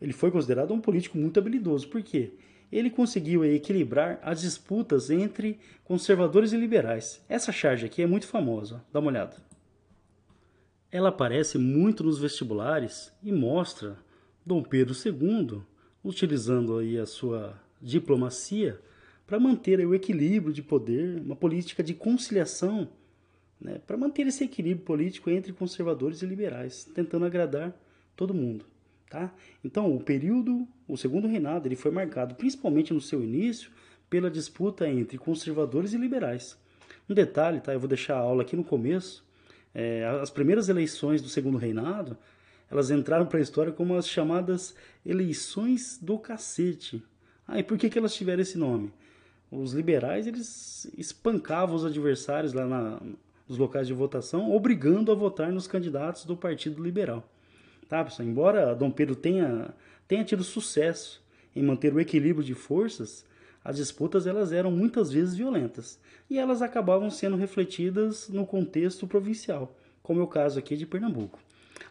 ele 0.00 0.12
foi 0.12 0.30
considerado 0.30 0.72
um 0.72 0.80
político 0.80 1.18
muito 1.18 1.38
habilidoso. 1.38 1.88
Por 1.88 2.02
quê? 2.02 2.32
Ele 2.72 2.88
conseguiu 2.88 3.44
equilibrar 3.44 4.18
as 4.22 4.40
disputas 4.40 5.10
entre 5.10 5.58
conservadores 5.84 6.52
e 6.52 6.56
liberais. 6.56 7.22
Essa 7.28 7.52
charge 7.52 7.86
aqui 7.86 8.00
é 8.02 8.06
muito 8.06 8.26
famosa, 8.26 8.84
dá 8.92 9.00
uma 9.00 9.10
olhada. 9.10 9.36
Ela 10.90 11.08
aparece 11.10 11.58
muito 11.58 12.02
nos 12.02 12.18
vestibulares 12.18 13.12
e 13.22 13.30
mostra 13.32 13.96
Dom 14.44 14.62
Pedro 14.62 14.94
II 14.94 15.62
utilizando 16.02 16.78
aí 16.78 16.98
a 16.98 17.06
sua 17.06 17.60
diplomacia 17.80 18.80
para 19.26 19.38
manter 19.38 19.84
o 19.86 19.94
equilíbrio 19.94 20.52
de 20.52 20.62
poder, 20.62 21.20
uma 21.20 21.36
política 21.36 21.82
de 21.82 21.94
conciliação, 21.94 22.88
né, 23.60 23.80
para 23.86 23.96
manter 23.96 24.26
esse 24.26 24.42
equilíbrio 24.42 24.84
político 24.84 25.30
entre 25.30 25.52
conservadores 25.52 26.22
e 26.22 26.26
liberais, 26.26 26.84
tentando 26.84 27.24
agradar 27.24 27.76
todo 28.16 28.34
mundo. 28.34 28.64
Tá? 29.10 29.34
Então, 29.64 29.92
o 29.92 30.00
período, 30.00 30.68
o 30.86 30.96
segundo 30.96 31.26
reinado, 31.26 31.66
ele 31.66 31.74
foi 31.74 31.90
marcado 31.90 32.36
principalmente 32.36 32.94
no 32.94 33.00
seu 33.00 33.20
início 33.24 33.72
pela 34.08 34.30
disputa 34.30 34.88
entre 34.88 35.18
conservadores 35.18 35.92
e 35.92 35.98
liberais. 35.98 36.56
Um 37.08 37.14
detalhe, 37.14 37.60
tá? 37.60 37.72
Eu 37.72 37.80
vou 37.80 37.88
deixar 37.88 38.14
a 38.14 38.20
aula 38.20 38.42
aqui 38.42 38.54
no 38.54 38.62
começo. 38.62 39.24
É, 39.74 40.06
as 40.22 40.30
primeiras 40.30 40.68
eleições 40.68 41.20
do 41.20 41.28
segundo 41.28 41.58
reinado, 41.58 42.16
elas 42.70 42.88
entraram 42.92 43.26
para 43.26 43.40
a 43.40 43.42
história 43.42 43.72
como 43.72 43.96
as 43.96 44.08
chamadas 44.08 44.76
eleições 45.04 45.98
do 46.00 46.16
cacete. 46.16 47.02
Ah, 47.48 47.58
e 47.58 47.64
por 47.64 47.76
que, 47.76 47.90
que 47.90 47.98
elas 47.98 48.14
tiveram 48.14 48.42
esse 48.42 48.56
nome? 48.56 48.92
Os 49.50 49.72
liberais, 49.72 50.28
eles 50.28 50.88
espancavam 50.96 51.74
os 51.74 51.84
adversários 51.84 52.52
lá 52.52 52.64
na, 52.64 53.00
nos 53.48 53.58
locais 53.58 53.88
de 53.88 53.92
votação, 53.92 54.54
obrigando 54.54 55.10
a 55.10 55.16
votar 55.16 55.50
nos 55.50 55.66
candidatos 55.66 56.24
do 56.24 56.36
Partido 56.36 56.80
Liberal. 56.80 57.28
Embora 58.20 58.74
Dom 58.74 58.90
Pedro 58.90 59.16
tenha, 59.16 59.74
tenha 60.06 60.24
tido 60.24 60.44
sucesso 60.44 61.22
em 61.54 61.62
manter 61.62 61.92
o 61.92 62.00
equilíbrio 62.00 62.44
de 62.44 62.54
forças, 62.54 63.24
as 63.64 63.76
disputas 63.76 64.26
elas 64.26 64.52
eram 64.52 64.70
muitas 64.70 65.10
vezes 65.10 65.36
violentas 65.36 65.98
e 66.28 66.38
elas 66.38 66.62
acabavam 66.62 67.10
sendo 67.10 67.36
refletidas 67.36 68.28
no 68.28 68.46
contexto 68.46 69.06
provincial, 69.06 69.76
como 70.02 70.20
é 70.20 70.22
o 70.22 70.28
caso 70.28 70.58
aqui 70.58 70.76
de 70.76 70.86
Pernambuco. 70.86 71.38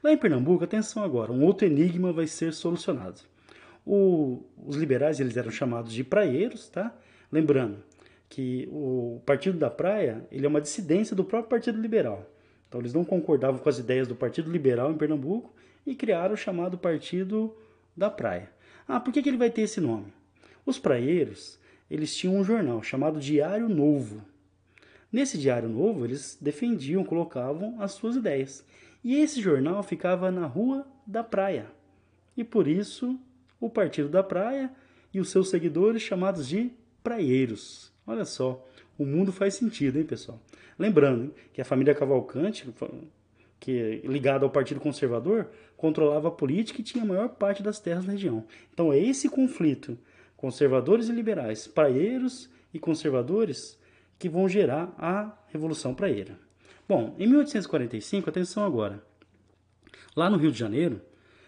Lá 0.02 0.12
em 0.12 0.18
Pernambuco, 0.18 0.64
atenção 0.64 1.04
agora, 1.04 1.32
um 1.32 1.44
outro 1.44 1.68
enigma 1.68 2.14
vai 2.14 2.28
ser 2.28 2.54
solucionado. 2.54 3.22
O, 3.86 4.44
os 4.66 4.76
liberais 4.76 5.20
eles 5.20 5.36
eram 5.36 5.52
chamados 5.52 5.94
de 5.94 6.04
praieiros, 6.04 6.70
tá? 6.70 6.96
Lembrando 7.32 7.78
que 8.30 8.68
o 8.72 9.22
Partido 9.26 9.58
da 9.58 9.70
Praia 9.70 10.26
ele 10.32 10.46
é 10.46 10.50
uma 10.50 10.62
dissidência 10.62 11.16
do 11.16 11.24
próprio 11.24 11.50
Partido 11.50 11.82
Liberal. 11.82 12.26
Então 12.68 12.80
eles 12.80 12.94
não 12.94 13.04
concordavam 13.04 13.60
com 13.60 13.68
as 13.68 13.80
ideias 13.80 14.08
do 14.08 14.16
Partido 14.16 14.52
Liberal 14.52 14.92
em 14.92 14.98
Pernambuco 14.98 15.54
e 15.90 15.96
criaram 15.96 16.36
o 16.36 16.38
chamado 16.38 16.78
Partido 16.78 17.56
da 17.98 18.12
Praia. 18.12 18.52
Ah, 18.88 19.00
por 19.00 19.12
que, 19.12 19.24
que 19.24 19.30
ele 19.30 19.38
vai 19.38 19.50
ter 19.50 19.64
esse 19.64 19.82
nome? 19.82 20.14
Os 20.64 20.78
praieiros 20.78 21.60
eles 21.90 22.16
tinham 22.16 22.36
um 22.36 22.44
jornal 22.44 22.84
chamado 22.84 23.20
Diário 23.20 23.68
Novo. 23.68 24.24
Nesse 25.12 25.40
Diário 25.40 25.68
Novo, 25.68 26.06
eles 26.06 26.38
defendiam, 26.40 27.04
colocavam 27.04 27.82
as 27.82 27.94
suas 27.94 28.16
ideias. 28.16 28.64
E 29.04 29.16
esse 29.16 29.42
jornal 29.42 29.82
ficava 29.82 30.30
na 30.30 30.46
Rua 30.46 30.86
da 31.08 31.24
Praia. 31.24 31.66
E 32.38 32.44
por 32.44 32.68
isso, 32.68 33.20
o 33.60 33.68
Partido 33.68 34.08
da 34.08 34.22
Praia 34.22 34.72
e 35.12 35.20
os 35.20 35.30
seus 35.30 35.50
seguidores 35.50 36.04
chamados 36.04 36.48
de 36.48 36.72
praieiros. 37.02 37.92
Olha 38.06 38.26
só, 38.26 38.64
o 38.96 39.06
mundo 39.06 39.32
faz 39.32 39.56
sentido, 39.56 39.98
hein, 39.98 40.06
pessoal? 40.06 40.40
Lembrando 40.78 41.34
que 41.52 41.62
a 41.62 41.66
família 41.66 41.96
Cavalcante, 41.96 42.72
que 43.60 44.02
ligada 44.06 44.46
ao 44.46 44.52
Partido 44.52 44.80
Conservador, 44.80 45.50
controlava 45.76 46.30
a 46.30 46.32
política 46.32 46.82
e 46.82 46.84
tinha 46.84 47.04
a 47.04 47.08
maior 47.08 47.30
parte 47.30 47.62
das 47.62 47.80
terras 47.80 48.06
da 48.06 48.14
região. 48.14 48.46
Então 48.74 48.92
é 48.92 48.98
esse 48.98 49.30
conflito 49.30 49.98
conservadores 50.40 51.10
e 51.10 51.12
liberais, 51.12 51.68
praieiros 51.68 52.50
e 52.74 52.80
conservadores, 52.80 53.78
que 54.18 54.30
vão 54.30 54.48
gerar 54.48 54.94
a 54.98 55.38
Revolução 55.50 55.94
Praieira. 55.94 56.40
Bom, 56.88 57.14
em 57.20 57.28
1845, 57.28 58.30
atenção 58.30 58.64
agora, 58.64 59.04
lá 60.16 60.30
no 60.30 60.38
Rio 60.38 60.52
de 60.52 60.58
Janeiro, 60.58 61.02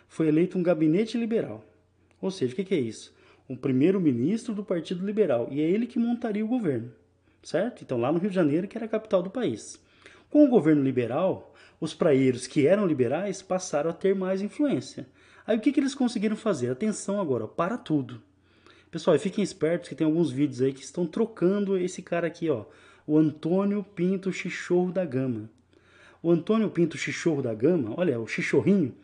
foi 0.10 0.27
eleito 0.27 0.58
um 0.58 0.63
gabinete 0.63 1.18
liberal. 1.18 1.63
Ou 2.22 2.30
seja, 2.30 2.53
o 2.53 2.56
que 2.56 2.75
é 2.75 2.80
isso? 2.80 3.15
Um 3.48 3.56
primeiro-ministro 3.56 4.53
do 4.53 4.63
Partido 4.63 5.06
Liberal, 5.06 5.48
e 5.50 5.62
é 5.62 5.63
ele 5.63 5.88
que 5.88 5.98
montaria 5.98 6.44
o 6.44 6.48
governo, 6.48 6.91
certo? 7.41 7.84
Então, 7.84 7.98
lá 7.98 8.12
no 8.12 8.20
Rio 8.20 8.30
de 8.30 8.36
Janeiro, 8.36 8.68
que 8.68 8.77
era 8.77 8.88
a 8.88 8.89
capital 8.89 9.24
do 9.24 9.30
país. 9.30 9.82
Com 10.32 10.46
o 10.46 10.48
governo 10.48 10.82
liberal, 10.82 11.54
os 11.78 11.94
praieiros 11.94 12.48
que 12.48 12.66
eram 12.66 12.88
liberais 12.88 13.42
passaram 13.42 13.90
a 13.90 13.94
ter 13.94 14.16
mais 14.16 14.42
influência. 14.42 15.06
Aí 15.46 15.58
o 15.58 15.60
que, 15.60 15.74
que 15.74 15.80
eles 15.82 15.94
conseguiram 15.94 16.38
fazer? 16.38 16.72
Atenção 16.72 17.20
agora, 17.20 17.46
para 17.46 17.78
tudo. 17.78 18.22
Pessoal, 18.90 19.20
fiquem 19.20 19.44
espertos 19.44 19.90
que 19.90 19.96
tem 19.96 20.08
alguns 20.08 20.32
vídeos 20.32 20.62
aí 20.62 20.72
que 20.72 20.86
estão 20.86 21.06
trocando 21.06 21.78
esse 21.78 22.02
cara 22.02 22.28
aqui, 22.28 22.50
ó. 22.50 22.64
O 23.06 23.18
Antônio 23.18 23.84
Pinto 23.84 24.32
Chichorro 24.32 24.90
da 24.90 25.04
Gama. 25.04 25.50
O 26.24 26.32
Antônio 26.32 26.70
Pinto 26.70 26.98
Chichorro 26.98 27.42
da 27.42 27.54
Gama, 27.54 27.94
olha, 27.98 28.18
o 28.18 28.26
Chichorrinho, 28.26 28.96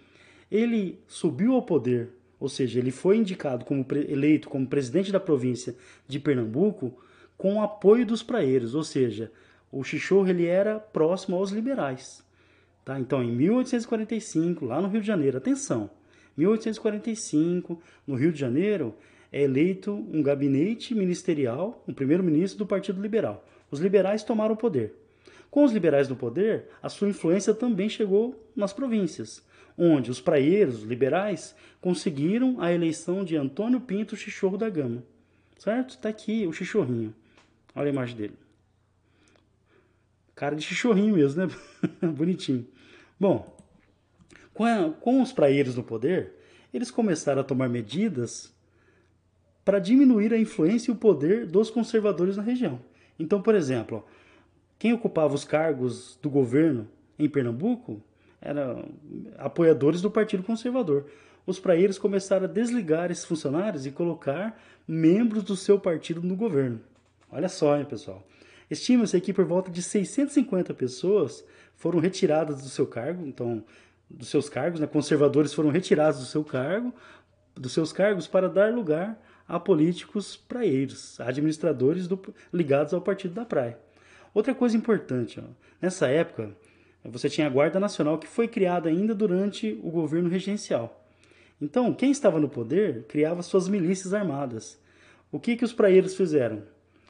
ele 0.49 0.97
subiu 1.09 1.55
ao 1.55 1.61
poder, 1.61 2.09
ou 2.39 2.47
seja, 2.47 2.79
ele 2.79 2.91
foi 2.91 3.17
indicado 3.17 3.65
como 3.65 3.85
eleito 3.91 4.47
como 4.47 4.65
presidente 4.65 5.11
da 5.11 5.19
província 5.19 5.75
de 6.07 6.21
Pernambuco 6.21 6.97
com 7.37 7.55
o 7.55 7.61
apoio 7.61 8.05
dos 8.05 8.23
praeiros, 8.23 8.73
ou 8.73 8.83
seja, 8.83 9.29
o 9.71 9.83
Chichorro 9.83 10.29
ele 10.29 10.45
era 10.45 10.79
próximo 10.79 11.35
aos 11.35 11.51
liberais. 11.51 12.23
Tá? 12.85 12.99
Então, 12.99 13.21
em 13.21 13.31
1845, 13.31 14.65
lá 14.65 14.81
no 14.81 14.87
Rio 14.87 15.01
de 15.01 15.07
Janeiro, 15.07 15.37
atenção, 15.37 15.89
1845, 16.37 17.81
no 18.05 18.15
Rio 18.15 18.31
de 18.31 18.39
Janeiro, 18.39 18.95
é 19.31 19.43
eleito 19.43 19.91
um 19.91 20.23
gabinete 20.23 20.95
ministerial, 20.95 21.83
um 21.87 21.93
primeiro-ministro 21.93 22.57
do 22.57 22.65
Partido 22.65 23.01
Liberal. 23.01 23.45
Os 23.69 23.79
liberais 23.79 24.23
tomaram 24.23 24.53
o 24.53 24.57
poder. 24.57 24.93
Com 25.49 25.63
os 25.63 25.71
liberais 25.71 26.07
no 26.07 26.15
poder, 26.15 26.69
a 26.81 26.89
sua 26.89 27.09
influência 27.09 27.53
também 27.53 27.89
chegou 27.89 28.41
nas 28.55 28.71
províncias, 28.71 29.43
onde 29.77 30.09
os 30.09 30.21
praieiros 30.21 30.83
liberais 30.83 31.55
conseguiram 31.81 32.61
a 32.61 32.71
eleição 32.71 33.23
de 33.23 33.35
Antônio 33.35 33.81
Pinto 33.81 34.15
Chichorro 34.15 34.57
da 34.57 34.69
Gama. 34.69 35.03
Certo? 35.57 35.91
Está 35.91 36.09
aqui 36.09 36.45
o 36.45 36.53
Chichorrinho. 36.53 37.13
Olha 37.75 37.87
a 37.87 37.93
imagem 37.93 38.15
dele. 38.15 38.46
Cara 40.37 40.55
de 40.55 40.61
Chichorrinho 40.61 41.15
mesmo, 41.15 41.47
né? 41.47 41.51
Bonitinho. 42.13 42.67
Bom, 43.19 43.57
com, 44.53 44.63
a, 44.63 44.91
com 44.91 45.19
os 45.19 45.33
praieiros 45.33 45.75
no 45.75 45.83
poder, 45.83 46.33
eles 46.71 46.91
começaram 46.91 47.41
a 47.41 47.43
tomar 47.43 47.67
medidas 47.67 48.53
para 49.65 49.79
diminuir 49.79 50.31
a 50.31 50.37
influência 50.37 50.91
e 50.91 50.93
o 50.93 50.97
poder 50.97 51.47
dos 51.47 51.71
conservadores 51.71 52.37
na 52.37 52.43
região. 52.43 52.79
Então, 53.17 53.41
por 53.41 53.55
exemplo, 53.55 54.05
quem 54.77 54.93
ocupava 54.93 55.33
os 55.33 55.43
cargos 55.43 56.19
do 56.21 56.29
governo 56.29 56.87
em 57.17 57.27
Pernambuco 57.27 57.99
eram 58.39 58.85
apoiadores 59.39 60.03
do 60.03 60.11
Partido 60.11 60.43
Conservador. 60.43 61.07
Os 61.47 61.59
praeiros 61.59 61.97
começaram 61.97 62.45
a 62.45 62.47
desligar 62.47 63.09
esses 63.09 63.25
funcionários 63.25 63.87
e 63.87 63.91
colocar 63.91 64.61
membros 64.87 65.43
do 65.43 65.55
seu 65.55 65.79
partido 65.79 66.21
no 66.21 66.35
governo. 66.35 66.79
Olha 67.31 67.49
só, 67.49 67.75
hein, 67.75 67.85
pessoal. 67.85 68.23
Estima-se 68.69 69.19
que 69.21 69.33
por 69.33 69.45
volta 69.45 69.71
de 69.71 69.81
650 69.81 70.73
pessoas 70.73 71.43
foram 71.75 71.99
retiradas 71.99 72.61
do 72.61 72.69
seu 72.69 72.85
cargo, 72.85 73.25
então 73.25 73.63
dos 74.09 74.29
seus 74.29 74.49
cargos, 74.49 74.79
né? 74.79 74.87
conservadores 74.87 75.53
foram 75.53 75.69
retirados 75.69 76.19
do 76.19 76.25
seu 76.25 76.43
cargo, 76.43 76.93
dos 77.55 77.71
seus 77.73 77.91
cargos 77.91 78.27
para 78.27 78.49
dar 78.49 78.73
lugar 78.73 79.21
a 79.47 79.59
políticos 79.59 80.35
praieiros, 80.35 81.19
administradores 81.19 82.07
do, 82.07 82.19
ligados 82.53 82.93
ao 82.93 83.01
Partido 83.01 83.33
da 83.33 83.45
Praia. 83.45 83.77
Outra 84.33 84.53
coisa 84.53 84.75
importante, 84.75 85.39
ó, 85.39 85.43
nessa 85.81 86.07
época, 86.07 86.51
você 87.03 87.29
tinha 87.29 87.47
a 87.47 87.49
Guarda 87.49 87.79
Nacional 87.79 88.17
que 88.17 88.27
foi 88.27 88.47
criada 88.47 88.89
ainda 88.89 89.15
durante 89.15 89.79
o 89.81 89.89
governo 89.89 90.29
regencial. 90.29 91.05
Então, 91.61 91.93
quem 91.93 92.11
estava 92.11 92.39
no 92.39 92.49
poder 92.49 93.05
criava 93.07 93.41
suas 93.41 93.67
milícias 93.67 94.13
armadas. 94.13 94.79
O 95.31 95.39
que, 95.39 95.55
que 95.55 95.65
os 95.65 95.73
praieiros 95.73 96.15
fizeram? 96.15 96.61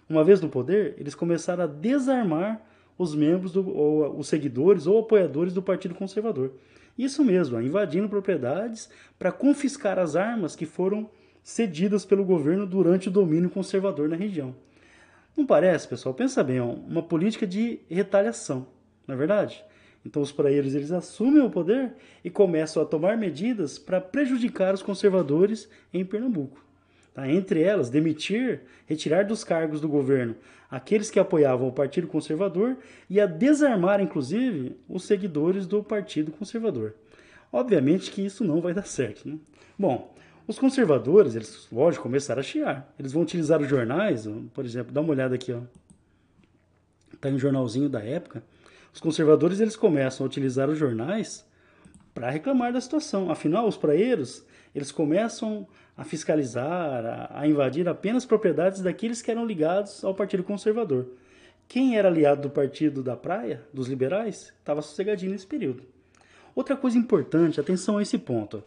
Uma 0.10 0.24
vez 0.24 0.40
no 0.42 0.50
poder, 0.50 0.96
eles 0.98 1.16
começaram 1.16 1.64
a 1.64 1.68
desarmar 1.68 2.62
os 2.98 3.14
membros, 3.14 3.52
do, 3.52 3.70
ou 3.70 4.18
os 4.18 4.28
seguidores 4.28 4.88
ou 4.88 5.00
apoiadores 5.00 5.54
do 5.54 5.62
Partido 5.62 5.94
Conservador. 5.94 6.54
Isso 6.98 7.24
mesmo, 7.24 7.62
invadindo 7.62 8.10
propriedades 8.10 8.90
para 9.20 9.32
confiscar 9.32 10.00
as 10.00 10.16
armas 10.16 10.56
que 10.56 10.66
foram 10.66 11.10
cedidas 11.44 12.06
pelo 12.06 12.26
governo 12.26 12.66
durante 12.66 13.08
o 13.08 13.12
domínio 13.12 13.50
conservador 13.50 14.10
na 14.10 14.16
região. 14.16 14.56
Não 15.36 15.46
parece, 15.46 15.88
pessoal? 15.88 16.16
Pensa 16.16 16.44
bem, 16.44 16.60
ó, 16.60 16.66
uma 16.66 17.04
política 17.04 17.46
de 17.46 17.80
retaliação, 17.88 18.68
não 19.06 19.14
é 19.14 19.18
verdade? 19.18 19.64
Então 20.04 20.22
os 20.22 20.32
praeiros 20.32 20.74
eles 20.74 20.92
assumem 20.92 21.44
o 21.44 21.50
poder 21.50 21.94
e 22.24 22.30
começam 22.30 22.82
a 22.82 22.86
tomar 22.86 23.16
medidas 23.16 23.78
para 23.78 24.02
prejudicar 24.02 24.74
os 24.74 24.82
conservadores 24.82 25.70
em 25.94 26.04
Pernambuco. 26.04 26.67
Tá? 27.18 27.28
Entre 27.28 27.64
elas, 27.64 27.90
demitir, 27.90 28.62
retirar 28.86 29.26
dos 29.26 29.44
cargos 29.44 29.82
do 29.82 29.90
governo 29.90 30.36
aqueles 30.70 31.10
que 31.10 31.20
apoiavam 31.20 31.68
o 31.68 31.72
Partido 31.72 32.06
Conservador 32.06 32.78
e 33.10 33.20
a 33.20 33.26
desarmar, 33.26 34.00
inclusive, 34.00 34.78
os 34.88 35.04
seguidores 35.06 35.66
do 35.66 35.84
Partido 35.84 36.32
Conservador. 36.32 36.94
Obviamente 37.52 38.12
que 38.12 38.24
isso 38.24 38.44
não 38.44 38.62
vai 38.62 38.72
dar 38.72 38.86
certo. 38.86 39.28
Né? 39.28 39.40
Bom, 39.80 40.14
os 40.48 40.60
conservadores, 40.60 41.34
eles, 41.34 41.68
lógico, 41.72 42.04
começaram 42.04 42.42
a 42.42 42.44
chiar. 42.44 42.94
Eles 43.00 43.14
vão 43.14 43.24
utilizar 43.24 43.60
os 43.60 43.68
jornais, 43.68 44.28
por 44.54 44.64
exemplo, 44.64 44.94
dá 44.94 45.02
uma 45.02 45.10
olhada 45.10 45.34
aqui, 45.34 45.52
ó. 45.52 45.62
Tá 47.20 47.32
em 47.32 47.34
um 47.34 47.40
jornalzinho 47.40 47.90
da 47.90 48.04
época. 48.04 48.44
Os 48.94 49.00
conservadores, 49.00 49.60
eles 49.60 49.76
começam 49.76 50.24
a 50.24 50.28
utilizar 50.28 50.70
os 50.70 50.78
jornais 50.78 51.44
para 52.14 52.30
reclamar 52.30 52.72
da 52.72 52.80
situação. 52.80 53.32
Afinal, 53.32 53.68
os 53.68 53.76
praeiros, 53.76 54.46
eles 54.78 54.92
começam 54.92 55.68
a 55.96 56.04
fiscalizar, 56.04 57.06
a, 57.06 57.42
a 57.42 57.48
invadir 57.48 57.88
apenas 57.88 58.26
propriedades 58.26 58.82
daqueles 58.82 59.22
que 59.22 59.32
eram 59.32 59.46
ligados 59.46 60.04
ao 60.04 60.14
Partido 60.14 60.44
Conservador. 60.44 61.08
Quem 61.68 61.98
era 61.98 62.08
aliado 62.08 62.44
do 62.44 62.50
Partido 62.50 63.04
da 63.04 63.16
Praia, 63.16 63.62
dos 63.74 63.88
liberais, 63.88 64.54
estava 64.60 64.82
sossegadinho 64.82 65.32
nesse 65.32 65.48
período. 65.48 65.84
Outra 66.56 66.78
coisa 66.78 66.98
importante, 66.98 67.60
atenção 67.60 67.98
a 67.98 68.02
esse 68.02 68.18
ponto 68.18 68.64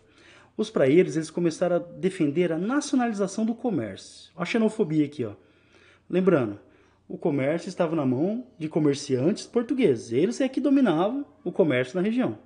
os 0.60 0.68
praeiros 0.68 1.16
eles 1.16 1.30
começaram 1.30 1.76
a 1.76 1.78
defender 1.78 2.52
a 2.52 2.58
nacionalização 2.58 3.46
do 3.46 3.54
comércio. 3.54 4.30
A 4.36 4.44
xenofobia 4.44 5.06
aqui, 5.06 5.24
ó. 5.24 5.32
Lembrando, 6.08 6.60
o 7.08 7.16
comércio 7.16 7.68
estava 7.68 7.96
na 7.96 8.04
mão 8.04 8.46
de 8.58 8.68
comerciantes 8.68 9.46
portugueses. 9.46 10.12
Eles 10.12 10.40
é 10.40 10.48
que 10.48 10.60
dominavam 10.60 11.24
o 11.42 11.50
comércio 11.50 11.96
na 11.96 12.02
região. 12.02 12.38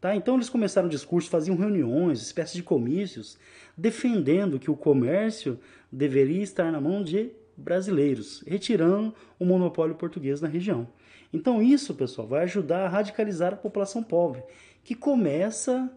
Tá? 0.00 0.16
Então 0.16 0.36
eles 0.36 0.48
começaram 0.48 0.88
o 0.88 0.90
discurso, 0.90 1.28
faziam 1.28 1.56
reuniões, 1.56 2.22
espécies 2.22 2.56
de 2.56 2.62
comícios, 2.62 3.38
defendendo 3.76 4.58
que 4.58 4.70
o 4.70 4.76
comércio 4.76 5.58
deveria 5.92 6.42
estar 6.42 6.72
na 6.72 6.80
mão 6.80 7.02
de 7.02 7.30
brasileiros, 7.56 8.42
retirando 8.46 9.14
o 9.38 9.44
monopólio 9.44 9.94
português 9.94 10.40
na 10.40 10.48
região. 10.48 10.88
Então 11.32 11.62
isso, 11.62 11.94
pessoal, 11.94 12.26
vai 12.26 12.44
ajudar 12.44 12.86
a 12.86 12.88
radicalizar 12.88 13.52
a 13.52 13.56
população 13.56 14.02
pobre, 14.02 14.42
que 14.82 14.94
começa 14.94 15.90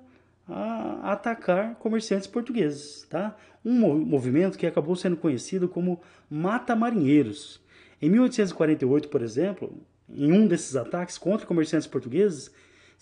a 0.46 1.14
atacar 1.14 1.76
comerciantes 1.76 2.28
portugueses, 2.28 3.08
tá? 3.10 3.36
Um 3.64 3.98
movimento 4.00 4.58
que 4.58 4.68
acabou 4.68 4.96
sendo 4.98 5.16
conhecido 5.16 5.70
como 5.70 6.02
Mata 6.30 6.76
Marinheiros. 6.76 7.62
Em 8.02 8.10
1848, 8.10 9.08
por 9.08 9.22
exemplo, 9.22 9.74
em 10.10 10.34
um 10.34 10.46
desses 10.46 10.76
ataques 10.76 11.18
contra 11.18 11.48
comerciantes 11.48 11.88
portugueses, 11.88 12.52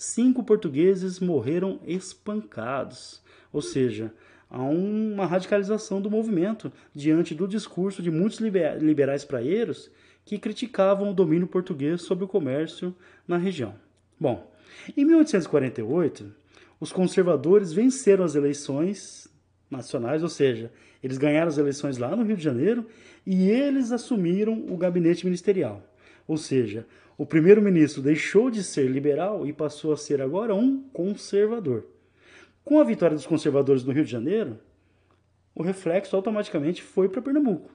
cinco 0.01 0.43
portugueses 0.43 1.19
morreram 1.19 1.79
espancados. 1.85 3.21
Ou 3.53 3.61
seja, 3.61 4.11
há 4.49 4.61
uma 4.61 5.27
radicalização 5.27 6.01
do 6.01 6.09
movimento 6.09 6.71
diante 6.93 7.35
do 7.35 7.47
discurso 7.47 8.01
de 8.01 8.09
muitos 8.09 8.39
liberais 8.39 9.23
praeiros 9.23 9.91
que 10.25 10.39
criticavam 10.39 11.11
o 11.11 11.13
domínio 11.13 11.47
português 11.47 12.01
sobre 12.01 12.25
o 12.25 12.27
comércio 12.27 12.95
na 13.27 13.37
região. 13.37 13.75
Bom, 14.19 14.51
em 14.97 15.05
1848, 15.05 16.33
os 16.79 16.91
conservadores 16.91 17.71
venceram 17.71 18.23
as 18.23 18.33
eleições 18.33 19.27
nacionais, 19.69 20.23
ou 20.23 20.29
seja, 20.29 20.71
eles 21.03 21.17
ganharam 21.17 21.47
as 21.47 21.57
eleições 21.57 21.97
lá 21.97 22.15
no 22.15 22.23
Rio 22.23 22.37
de 22.37 22.43
Janeiro 22.43 22.87
e 23.25 23.49
eles 23.49 23.91
assumiram 23.91 24.65
o 24.67 24.77
gabinete 24.77 25.25
ministerial. 25.25 25.83
Ou 26.27 26.37
seja, 26.37 26.87
o 27.21 27.25
primeiro-ministro 27.27 28.01
deixou 28.01 28.49
de 28.49 28.63
ser 28.63 28.89
liberal 28.89 29.45
e 29.45 29.53
passou 29.53 29.93
a 29.93 29.97
ser 29.97 30.23
agora 30.23 30.55
um 30.55 30.81
conservador. 30.91 31.85
Com 32.65 32.79
a 32.79 32.83
vitória 32.83 33.15
dos 33.15 33.27
conservadores 33.27 33.83
no 33.83 33.93
Rio 33.93 34.03
de 34.03 34.09
Janeiro, 34.09 34.57
o 35.53 35.61
reflexo 35.61 36.15
automaticamente 36.15 36.81
foi 36.81 37.07
para 37.07 37.21
Pernambuco. 37.21 37.69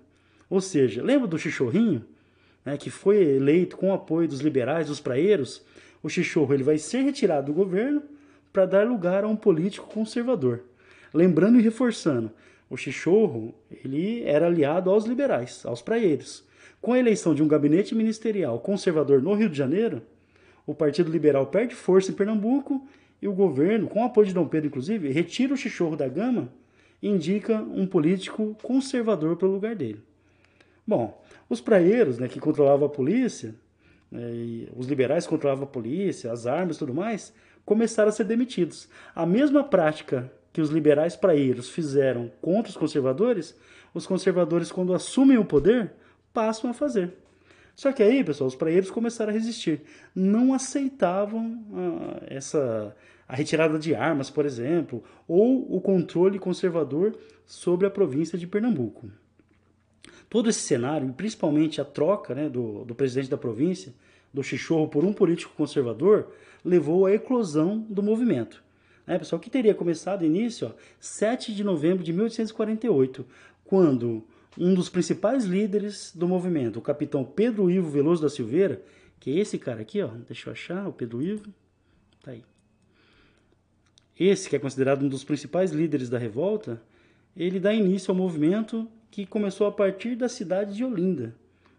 Ou 0.50 0.60
seja, 0.60 1.00
lembra 1.00 1.28
do 1.28 1.38
Chichorrinho, 1.38 2.04
né, 2.64 2.76
que 2.76 2.90
foi 2.90 3.22
eleito 3.22 3.76
com 3.76 3.90
o 3.90 3.94
apoio 3.94 4.26
dos 4.26 4.40
liberais, 4.40 4.88
dos 4.88 4.98
praeiros? 4.98 5.64
O 6.02 6.08
Chichorro 6.08 6.52
ele 6.52 6.64
vai 6.64 6.76
ser 6.76 7.02
retirado 7.02 7.46
do 7.46 7.54
governo 7.54 8.02
para 8.52 8.66
dar 8.66 8.84
lugar 8.84 9.22
a 9.22 9.28
um 9.28 9.36
político 9.36 9.86
conservador. 9.86 10.64
Lembrando 11.14 11.60
e 11.60 11.62
reforçando, 11.62 12.32
o 12.68 12.76
Chichorro 12.76 13.54
ele 13.70 14.24
era 14.24 14.46
aliado 14.46 14.90
aos 14.90 15.04
liberais, 15.04 15.64
aos 15.64 15.80
praeiros. 15.80 16.44
Com 16.80 16.92
a 16.92 16.98
eleição 16.98 17.34
de 17.34 17.42
um 17.42 17.48
gabinete 17.48 17.94
ministerial 17.94 18.58
conservador 18.60 19.20
no 19.22 19.34
Rio 19.34 19.48
de 19.48 19.56
Janeiro, 19.56 20.02
o 20.66 20.74
Partido 20.74 21.10
Liberal 21.10 21.46
perde 21.46 21.74
força 21.74 22.10
em 22.10 22.14
Pernambuco 22.14 22.86
e 23.20 23.28
o 23.28 23.32
governo, 23.32 23.88
com 23.88 24.02
o 24.02 24.04
apoio 24.04 24.26
de 24.26 24.34
Dom 24.34 24.46
Pedro, 24.46 24.68
inclusive, 24.68 25.10
retira 25.10 25.54
o 25.54 25.56
Chichorro 25.56 25.96
da 25.96 26.08
gama 26.08 26.48
e 27.02 27.08
indica 27.08 27.58
um 27.60 27.86
político 27.86 28.56
conservador 28.62 29.36
para 29.36 29.48
o 29.48 29.52
lugar 29.52 29.74
dele. 29.74 30.00
Bom, 30.86 31.20
os 31.48 31.60
praeiros, 31.60 32.18
né, 32.18 32.28
que 32.28 32.40
controlavam 32.40 32.86
a 32.86 32.90
polícia, 32.90 33.54
né, 34.10 34.66
os 34.76 34.86
liberais 34.86 35.26
controlavam 35.26 35.64
a 35.64 35.68
polícia, 35.68 36.30
as 36.30 36.46
armas 36.46 36.76
e 36.76 36.78
tudo 36.78 36.94
mais, 36.94 37.32
começaram 37.64 38.08
a 38.08 38.12
ser 38.12 38.24
demitidos. 38.24 38.88
A 39.14 39.26
mesma 39.26 39.64
prática 39.64 40.30
que 40.52 40.60
os 40.60 40.70
liberais 40.70 41.16
praeiros 41.16 41.68
fizeram 41.68 42.30
contra 42.40 42.70
os 42.70 42.76
conservadores, 42.76 43.56
os 43.92 44.06
conservadores, 44.06 44.70
quando 44.70 44.94
assumem 44.94 45.36
o 45.38 45.44
poder, 45.44 45.92
passam 46.36 46.68
a 46.68 46.74
fazer. 46.74 47.14
Só 47.74 47.90
que 47.92 48.02
aí, 48.02 48.22
pessoal, 48.22 48.46
os 48.46 48.54
praeiros 48.54 48.90
começaram 48.90 49.30
a 49.30 49.32
resistir. 49.32 49.80
Não 50.14 50.52
aceitavam 50.52 51.64
ah, 51.72 52.26
essa 52.26 52.94
a 53.26 53.34
retirada 53.34 53.78
de 53.78 53.94
armas, 53.94 54.28
por 54.28 54.44
exemplo, 54.44 55.02
ou 55.26 55.74
o 55.74 55.80
controle 55.80 56.38
conservador 56.38 57.18
sobre 57.46 57.86
a 57.86 57.90
província 57.90 58.38
de 58.38 58.46
Pernambuco. 58.46 59.10
Todo 60.28 60.50
esse 60.50 60.60
cenário, 60.60 61.10
principalmente 61.14 61.80
a 61.80 61.84
troca 61.84 62.34
né, 62.34 62.50
do, 62.50 62.84
do 62.84 62.94
presidente 62.94 63.30
da 63.30 63.38
província, 63.38 63.94
do 64.32 64.42
Chichorro, 64.44 64.88
por 64.88 65.04
um 65.04 65.12
político 65.12 65.54
conservador, 65.56 66.28
levou 66.62 67.06
à 67.06 67.12
eclosão 67.12 67.78
do 67.88 68.02
movimento. 68.02 68.62
Né, 69.06 69.18
pessoal, 69.18 69.40
que 69.40 69.48
teria 69.48 69.74
começado 69.74 70.24
início 70.24 70.68
ó, 70.68 70.72
7 71.00 71.54
de 71.54 71.64
novembro 71.64 72.04
de 72.04 72.12
1848, 72.12 73.26
quando 73.64 74.22
um 74.58 74.74
dos 74.74 74.88
principais 74.88 75.44
líderes 75.44 76.12
do 76.14 76.26
movimento, 76.26 76.78
o 76.78 76.82
capitão 76.82 77.24
Pedro 77.24 77.70
Ivo 77.70 77.90
Veloso 77.90 78.22
da 78.22 78.30
Silveira, 78.30 78.82
que 79.20 79.30
é 79.30 79.40
esse 79.40 79.58
cara 79.58 79.82
aqui, 79.82 80.02
ó, 80.02 80.08
deixa 80.26 80.48
eu 80.48 80.52
achar, 80.52 80.88
o 80.88 80.92
Pedro 80.92 81.22
Ivo, 81.22 81.52
tá 82.22 82.30
aí. 82.30 82.42
Esse, 84.18 84.48
que 84.48 84.56
é 84.56 84.58
considerado 84.58 85.04
um 85.04 85.08
dos 85.08 85.24
principais 85.24 85.72
líderes 85.72 86.08
da 86.08 86.18
revolta, 86.18 86.80
ele 87.36 87.60
dá 87.60 87.72
início 87.74 88.10
ao 88.10 88.16
movimento 88.16 88.88
que 89.10 89.26
começou 89.26 89.66
a 89.66 89.72
partir 89.72 90.16
da 90.16 90.28
cidade 90.28 90.74
de 90.74 90.84
Olinda. 90.84 91.34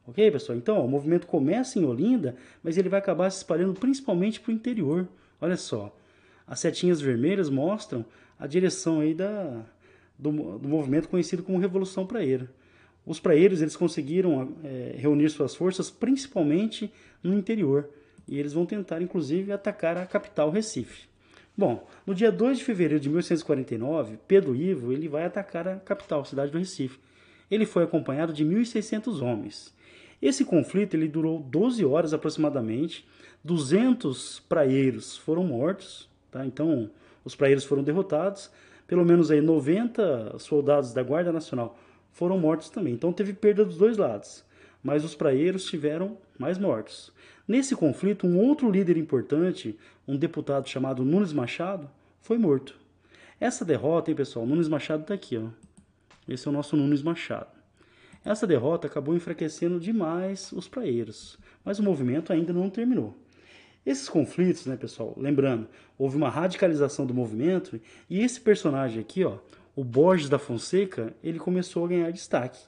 Ok, 0.06 0.32
pessoal? 0.32 0.58
Então, 0.58 0.78
ó, 0.78 0.86
o 0.86 0.88
movimento 0.88 1.28
começa 1.28 1.78
em 1.78 1.84
Olinda, 1.84 2.36
mas 2.64 2.78
ele 2.78 2.90
vai 2.90 3.00
acabar 3.00 3.30
se 3.30 3.38
espalhando 3.38 3.74
principalmente 3.74 4.40
para 4.40 4.52
o 4.52 4.54
interior. 4.54 5.08
Olha 5.42 5.58
só, 5.58 5.96
as 6.46 6.60
setinhas 6.60 7.02
vermelhas 7.02 7.50
mostram 7.50 8.06
a 8.40 8.48
direção 8.48 9.02
aí 9.02 9.14
da, 9.14 9.66
do, 10.18 10.32
do 10.58 10.68
movimento 10.68 11.10
conhecido 11.10 11.44
como 11.44 11.58
Revolução 11.58 12.06
Praeira. 12.06 12.50
Os 13.08 13.22
praeiros 13.22 13.62
eles 13.62 13.78
conseguiram 13.78 14.54
é, 14.66 14.96
reunir 14.98 15.30
suas 15.30 15.56
forças 15.56 15.90
principalmente 15.90 16.92
no 17.24 17.34
interior 17.34 17.90
e 18.28 18.38
eles 18.38 18.52
vão 18.52 18.66
tentar 18.66 19.02
inclusive 19.02 19.54
atacar 19.54 19.98
a 19.98 20.06
capital 20.06 20.52
Recife. 20.52 21.08
Bom, 21.58 21.88
no 22.06 22.14
dia 22.14 22.30
2 22.30 22.58
de 22.58 22.66
fevereiro 22.66 23.00
de 23.00 23.08
1849, 23.08 24.20
Pedro 24.28 24.54
Ivo 24.54 24.92
ele 24.92 25.08
vai 25.08 25.24
atacar 25.24 25.66
a 25.70 25.78
capital, 25.78 26.20
a 26.20 26.26
cidade 26.26 26.52
do 26.52 26.58
Recife. 26.58 27.00
Ele 27.50 27.66
foi 27.66 27.86
acompanhado 27.86 28.34
de 28.34 28.44
1.600 28.44 29.22
homens. 29.22 29.74
Esse 30.22 30.44
conflito 30.44 30.96
ele 30.96 31.08
durou 31.08 31.40
12 31.40 31.86
horas 31.86 32.14
aproximadamente. 32.14 33.08
200 33.42 34.42
praeiros 34.50 35.16
foram 35.16 35.46
mortos, 35.46 36.10
tá? 36.30 36.46
então 36.46 36.92
os 37.24 37.36
praeiros 37.36 37.64
foram 37.64 37.84
derrotados. 37.84 38.52
Pelo 38.86 39.06
menos 39.06 39.32
aí 39.32 39.40
90 39.40 40.38
soldados 40.40 40.94
da 40.94 41.02
Guarda 41.02 41.32
Nacional 41.32 41.78
foram 42.18 42.40
mortos 42.40 42.72
também. 42.72 42.96
Então 42.96 43.14
teve 43.14 43.32
perda 43.32 43.64
dos 43.64 43.78
dois 43.78 43.96
lados, 43.96 44.44
mas 44.84 45.06
os 45.06 45.14
praeiros 45.14 45.66
tiveram 45.66 46.18
mais 46.38 46.58
mortos. 46.58 47.14
Nesse 47.48 47.76
conflito, 47.76 48.26
um 48.26 48.40
outro 48.40 48.72
líder 48.72 48.98
importante, 48.98 49.78
um 50.08 50.18
deputado 50.18 50.68
chamado 50.68 51.06
Nunes 51.06 51.32
Machado, 51.32 51.88
foi 52.20 52.40
morto. 52.40 52.76
Essa 53.40 53.64
derrota, 53.64 54.10
hein, 54.10 54.18
pessoal? 54.18 54.48
Nunes 54.48 54.68
Machado 54.68 55.04
está 55.04 55.14
aqui, 55.14 55.38
ó. 55.38 55.50
Esse 56.28 56.48
é 56.48 56.50
o 56.50 56.54
nosso 56.54 56.76
Nunes 56.76 57.04
Machado. 57.04 57.56
Essa 58.26 58.48
derrota 58.48 58.88
acabou 58.88 59.16
enfraquecendo 59.16 59.80
demais 59.80 60.52
os 60.52 60.68
praeiros, 60.68 61.38
mas 61.64 61.78
o 61.78 61.84
movimento 61.84 62.34
ainda 62.34 62.52
não 62.52 62.68
terminou. 62.68 63.16
Esses 63.86 64.10
conflitos, 64.10 64.66
né, 64.66 64.76
pessoal? 64.76 65.14
Lembrando, 65.16 65.68
houve 65.98 66.18
uma 66.18 66.30
radicalização 66.30 67.06
do 67.06 67.14
movimento 67.14 67.80
e 68.10 68.22
esse 68.22 68.42
personagem 68.42 69.00
aqui, 69.00 69.24
ó, 69.24 69.38
o 69.78 69.84
Borges 69.84 70.28
da 70.28 70.40
Fonseca, 70.40 71.14
ele 71.24 71.38
começou 71.38 71.86
a 71.86 71.88
ganhar 71.88 72.10
destaque. 72.10 72.60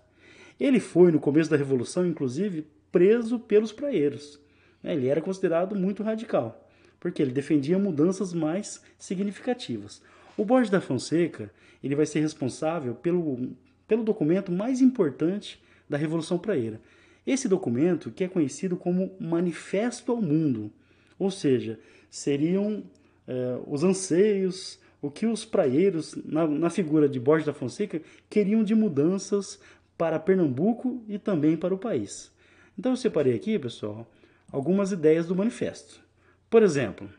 Ele 0.59 0.79
foi, 0.79 1.11
no 1.11 1.19
começo 1.19 1.49
da 1.49 1.57
Revolução, 1.57 2.05
inclusive, 2.05 2.67
preso 2.91 3.39
pelos 3.39 3.71
praeiros. 3.71 4.39
Né, 4.83 4.93
ele 4.93 5.07
era 5.07 5.19
considerado 5.19 5.75
muito 5.75 6.03
radical, 6.03 6.69
porque 6.99 7.19
ele 7.19 7.31
defendia 7.31 7.79
mudanças 7.79 8.31
mais 8.31 8.83
significativas. 8.95 10.03
O 10.37 10.45
Borges 10.45 10.69
da 10.69 10.79
Fonseca 10.79 11.51
ele 11.83 11.95
vai 11.95 12.05
ser 12.05 12.19
responsável 12.19 12.93
pelo, 12.93 13.55
pelo 13.87 14.03
documento 14.03 14.51
mais 14.51 14.79
importante 14.79 15.59
da 15.89 15.97
Revolução 15.97 16.37
Praeira. 16.37 16.79
Esse 17.25 17.47
documento, 17.47 18.11
que 18.11 18.23
é 18.23 18.27
conhecido 18.27 18.77
como 18.77 19.15
Manifesto 19.19 20.11
ao 20.11 20.21
Mundo, 20.21 20.71
ou 21.17 21.31
seja, 21.31 21.79
seriam 22.07 22.83
é, 23.27 23.59
os 23.65 23.83
anseios, 23.83 24.79
o 25.01 25.09
que 25.09 25.25
os 25.25 25.45
praeiros, 25.45 26.15
na, 26.25 26.47
na 26.47 26.69
figura 26.69 27.07
de 27.07 27.19
Borges 27.19 27.45
da 27.45 27.53
Fonseca, 27.53 28.01
queriam 28.29 28.63
de 28.63 28.75
mudanças 28.75 29.59
para 29.97 30.19
Pernambuco 30.19 31.03
e 31.07 31.17
também 31.17 31.55
para 31.55 31.73
o 31.73 31.77
país. 31.77 32.31
Então 32.77 32.93
eu 32.93 32.97
separei 32.97 33.35
aqui, 33.35 33.57
pessoal, 33.59 34.09
algumas 34.51 34.91
ideias 34.91 35.27
do 35.27 35.35
manifesto. 35.35 36.01
Por 36.49 36.63
exemplo, 36.63 37.09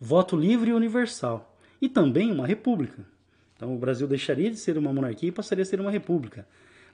voto 0.00 0.36
livre 0.36 0.70
e 0.70 0.74
universal 0.74 1.56
e 1.80 1.88
também 1.88 2.30
uma 2.30 2.46
república. 2.46 3.04
Então 3.56 3.74
o 3.74 3.78
Brasil 3.78 4.06
deixaria 4.06 4.50
de 4.50 4.56
ser 4.56 4.78
uma 4.78 4.92
monarquia 4.92 5.28
e 5.28 5.32
passaria 5.32 5.62
a 5.62 5.66
ser 5.66 5.80
uma 5.80 5.90
república. 5.90 6.46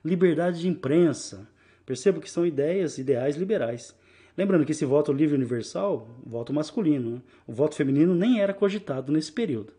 Liberdade 0.04 0.60
de 0.60 0.68
imprensa. 0.68 1.46
Percebo 1.84 2.20
que 2.20 2.30
são 2.30 2.46
ideias, 2.46 2.98
ideais 2.98 3.36
liberais. 3.36 3.94
Lembrando 4.40 4.64
que 4.64 4.72
esse 4.72 4.86
voto 4.86 5.12
livre 5.12 5.36
universal, 5.36 6.08
voto 6.24 6.50
masculino, 6.50 7.16
né? 7.16 7.22
o 7.46 7.52
voto 7.52 7.74
feminino 7.74 8.14
nem 8.14 8.40
era 8.40 8.54
cogitado 8.54 9.12
nesse 9.12 9.30
período. 9.30 9.74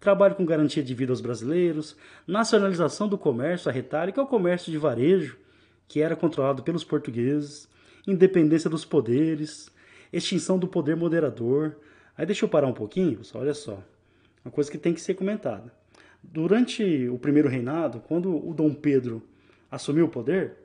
Trabalho 0.00 0.34
com 0.34 0.44
garantia 0.44 0.82
de 0.82 0.92
vida 0.92 1.12
aos 1.12 1.20
brasileiros, 1.20 1.96
nacionalização 2.26 3.06
do 3.06 3.16
comércio, 3.16 3.68
a 3.68 3.72
retalho, 3.72 4.12
que 4.12 4.18
é 4.18 4.22
o 4.24 4.26
comércio 4.26 4.72
de 4.72 4.78
varejo, 4.78 5.38
que 5.86 6.00
era 6.00 6.16
controlado 6.16 6.60
pelos 6.64 6.82
portugueses, 6.82 7.68
independência 8.04 8.68
dos 8.68 8.84
poderes, 8.84 9.70
extinção 10.12 10.58
do 10.58 10.66
poder 10.66 10.96
moderador. 10.96 11.76
Aí 12.18 12.26
deixa 12.26 12.44
eu 12.44 12.48
parar 12.48 12.66
um 12.66 12.74
pouquinho, 12.74 13.18
pessoal, 13.18 13.44
olha 13.44 13.54
só. 13.54 13.80
Uma 14.44 14.50
coisa 14.50 14.68
que 14.68 14.76
tem 14.76 14.92
que 14.92 15.00
ser 15.00 15.14
comentada. 15.14 15.72
Durante 16.20 17.08
o 17.08 17.16
primeiro 17.16 17.48
reinado, 17.48 18.00
quando 18.08 18.44
o 18.44 18.52
Dom 18.52 18.74
Pedro 18.74 19.22
assumiu 19.70 20.06
o 20.06 20.10
poder, 20.10 20.56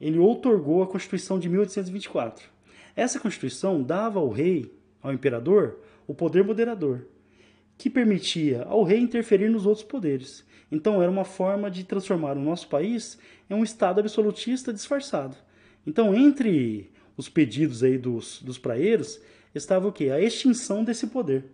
ele 0.00 0.18
outorgou 0.18 0.82
a 0.82 0.86
Constituição 0.86 1.38
de 1.38 1.50
1824. 1.50 2.56
Essa 2.98 3.20
Constituição 3.20 3.80
dava 3.80 4.18
ao 4.18 4.28
rei, 4.28 4.74
ao 5.00 5.12
imperador, 5.12 5.78
o 6.04 6.12
poder 6.12 6.42
moderador, 6.42 7.02
que 7.76 7.88
permitia 7.88 8.64
ao 8.64 8.82
rei 8.82 8.98
interferir 8.98 9.48
nos 9.48 9.66
outros 9.66 9.86
poderes. 9.86 10.44
Então 10.68 11.00
era 11.00 11.08
uma 11.08 11.24
forma 11.24 11.70
de 11.70 11.84
transformar 11.84 12.36
o 12.36 12.40
nosso 12.40 12.66
país 12.66 13.16
em 13.48 13.54
um 13.54 13.62
Estado 13.62 14.00
absolutista 14.00 14.72
disfarçado. 14.72 15.36
Então, 15.86 16.12
entre 16.12 16.90
os 17.16 17.28
pedidos 17.28 17.84
aí 17.84 17.96
dos, 17.96 18.42
dos 18.42 18.58
praeiros, 18.58 19.20
estava 19.54 19.86
o 19.86 19.92
quê? 19.92 20.10
A 20.10 20.20
extinção 20.20 20.82
desse 20.82 21.06
poder, 21.06 21.44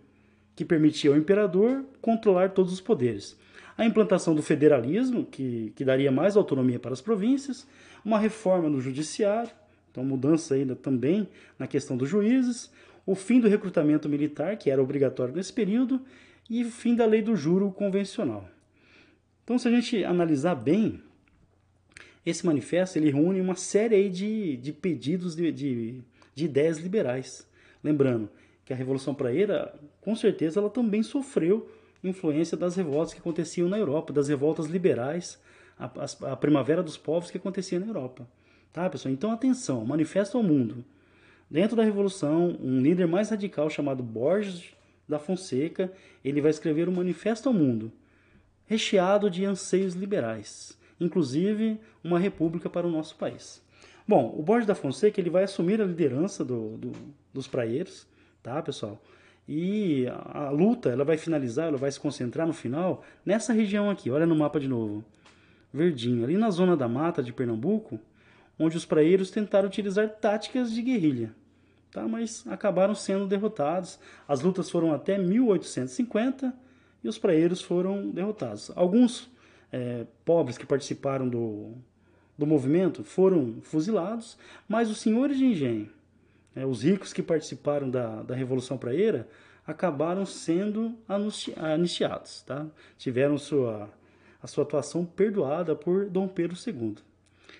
que 0.55 0.65
permitia 0.65 1.11
ao 1.11 1.15
imperador 1.15 1.85
controlar 2.01 2.53
todos 2.53 2.73
os 2.73 2.81
poderes. 2.81 3.37
A 3.77 3.85
implantação 3.85 4.33
do 4.33 4.41
federalismo, 4.41 5.23
que, 5.23 5.71
que 5.75 5.85
daria 5.85 6.11
mais 6.11 6.35
autonomia 6.35 6.79
para 6.79 6.93
as 6.93 7.01
províncias, 7.01 7.67
uma 8.03 8.17
reforma 8.17 8.67
no 8.67 8.81
judiciário, 8.81 9.51
então 9.95 10.03
mudança 10.03 10.55
ainda 10.55 10.75
também 10.75 11.25
na 11.57 11.67
questão 11.67 11.95
dos 11.95 12.09
juízes, 12.09 12.69
o 13.05 13.15
fim 13.15 13.39
do 13.39 13.47
recrutamento 13.47 14.09
militar, 14.09 14.57
que 14.57 14.69
era 14.69 14.83
obrigatório 14.83 15.33
nesse 15.33 15.53
período, 15.53 16.01
e 16.49 16.65
o 16.65 16.69
fim 16.69 16.95
da 16.95 17.05
lei 17.05 17.21
do 17.21 17.33
juro 17.33 17.71
convencional. 17.71 18.45
Então, 19.45 19.57
se 19.57 19.69
a 19.69 19.71
gente 19.71 20.03
analisar 20.03 20.55
bem, 20.55 21.01
esse 22.25 22.45
manifesto 22.45 22.97
ele 22.97 23.09
reúne 23.09 23.39
uma 23.39 23.55
série 23.55 24.09
de, 24.09 24.57
de 24.57 24.73
pedidos 24.73 25.33
de, 25.33 25.49
de, 25.51 26.01
de 26.33 26.45
ideias 26.45 26.79
liberais. 26.79 27.47
Lembrando 27.81 28.29
que 28.65 28.73
a 28.73 28.75
Revolução 28.75 29.15
Praeira, 29.15 29.73
com 30.01 30.13
certeza, 30.13 30.59
ela 30.59 30.69
também 30.69 31.03
sofreu 31.03 31.71
influência 32.03 32.57
das 32.57 32.75
revoltas 32.75 33.13
que 33.13 33.19
aconteciam 33.19 33.69
na 33.69 33.77
Europa, 33.77 34.11
das 34.11 34.27
revoltas 34.27 34.65
liberais, 34.65 35.41
a, 35.79 35.85
a, 35.85 36.33
a 36.33 36.35
primavera 36.35 36.83
dos 36.83 36.97
povos 36.97 37.31
que 37.31 37.37
acontecia 37.37 37.79
na 37.79 37.87
Europa. 37.87 38.27
Tá, 38.75 38.89
pessoal? 38.89 39.13
Então, 39.13 39.31
atenção, 39.31 39.85
manifesto 39.85 40.35
ao 40.35 40.43
mundo. 40.43 40.83
Dentro 41.49 41.77
da 41.77 41.83
Revolução, 41.85 42.57
um 42.61 42.81
líder 42.81 43.07
mais 43.07 43.29
radical 43.29 43.69
chamado 43.69 44.03
Borges 44.03 44.65
da 45.07 45.17
Fonseca, 45.17 45.89
ele 46.25 46.41
vai 46.41 46.51
escrever 46.51 46.89
um 46.89 46.91
manifesto 46.91 47.47
ao 47.47 47.55
mundo, 47.55 47.89
recheado 48.65 49.29
de 49.29 49.45
anseios 49.45 49.93
liberais, 49.93 50.77
inclusive 50.99 51.79
uma 52.03 52.19
república 52.19 52.69
para 52.69 52.85
o 52.85 52.91
nosso 52.91 53.15
país. 53.15 53.63
Bom, 54.05 54.35
o 54.37 54.43
Borges 54.43 54.67
da 54.67 54.75
Fonseca 54.75 55.21
ele 55.21 55.29
vai 55.29 55.45
assumir 55.45 55.79
a 55.79 55.85
liderança 55.85 56.43
do, 56.43 56.75
do, 56.75 56.91
dos 57.33 57.47
praeiros, 57.47 58.05
tá, 58.43 58.61
pessoal? 58.61 59.01
E 59.47 60.05
a, 60.07 60.47
a 60.47 60.49
luta 60.49 60.89
ela 60.89 61.05
vai 61.05 61.15
finalizar, 61.15 61.69
ela 61.69 61.77
vai 61.77 61.89
se 61.89 61.99
concentrar 62.01 62.45
no 62.45 62.51
final 62.51 63.05
nessa 63.25 63.53
região 63.53 63.89
aqui. 63.89 64.11
Olha 64.11 64.25
no 64.25 64.35
mapa 64.35 64.59
de 64.59 64.67
novo, 64.67 65.01
verdinho, 65.73 66.25
ali 66.25 66.35
na 66.35 66.49
zona 66.49 66.75
da 66.75 66.89
mata 66.89 67.23
de 67.23 67.31
Pernambuco, 67.31 67.97
onde 68.57 68.77
os 68.77 68.85
praeiros 68.85 69.29
tentaram 69.29 69.67
utilizar 69.67 70.09
táticas 70.09 70.71
de 70.71 70.81
guerrilha, 70.81 71.35
tá? 71.91 72.07
mas 72.07 72.45
acabaram 72.47 72.95
sendo 72.95 73.27
derrotados. 73.27 73.99
As 74.27 74.41
lutas 74.41 74.69
foram 74.69 74.93
até 74.93 75.17
1850 75.17 76.53
e 77.03 77.07
os 77.07 77.17
praeiros 77.17 77.61
foram 77.61 78.09
derrotados. 78.09 78.71
Alguns 78.75 79.29
é, 79.71 80.05
pobres 80.23 80.57
que 80.57 80.65
participaram 80.65 81.27
do, 81.27 81.73
do 82.37 82.47
movimento 82.47 83.03
foram 83.03 83.57
fuzilados, 83.61 84.37
mas 84.67 84.89
os 84.89 84.99
senhores 84.99 85.37
de 85.37 85.45
engenho, 85.45 85.89
é, 86.55 86.65
os 86.65 86.83
ricos 86.83 87.13
que 87.13 87.21
participaram 87.21 87.89
da, 87.89 88.23
da 88.23 88.35
Revolução 88.35 88.77
Praeira, 88.77 89.27
acabaram 89.67 90.25
sendo 90.25 90.95
anistiados, 91.57 92.43
tá? 92.43 92.67
tiveram 92.97 93.37
sua, 93.37 93.89
a 94.41 94.47
sua 94.47 94.63
atuação 94.63 95.03
perdoada 95.03 95.75
por 95.75 96.07
Dom 96.07 96.27
Pedro 96.27 96.55
II. 96.55 96.95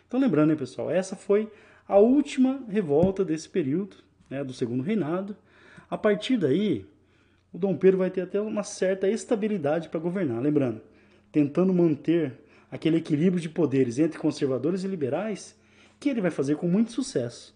Então, 0.07 0.19
lembrando, 0.19 0.51
hein, 0.51 0.57
pessoal, 0.57 0.89
essa 0.89 1.15
foi 1.15 1.51
a 1.87 1.97
última 1.97 2.63
revolta 2.67 3.23
desse 3.23 3.47
período, 3.47 3.97
né, 4.29 4.43
do 4.43 4.53
segundo 4.53 4.83
reinado. 4.83 5.35
A 5.89 5.97
partir 5.97 6.37
daí, 6.37 6.85
o 7.53 7.57
Dom 7.57 7.75
Pedro 7.75 7.99
vai 7.99 8.09
ter 8.09 8.21
até 8.21 8.39
uma 8.41 8.63
certa 8.63 9.07
estabilidade 9.07 9.89
para 9.89 9.99
governar. 9.99 10.41
Lembrando, 10.41 10.81
tentando 11.31 11.73
manter 11.73 12.33
aquele 12.71 12.97
equilíbrio 12.97 13.41
de 13.41 13.49
poderes 13.49 13.99
entre 13.99 14.19
conservadores 14.19 14.83
e 14.83 14.87
liberais, 14.87 15.55
que 15.99 16.09
ele 16.09 16.21
vai 16.21 16.31
fazer 16.31 16.55
com 16.55 16.67
muito 16.67 16.91
sucesso. 16.91 17.55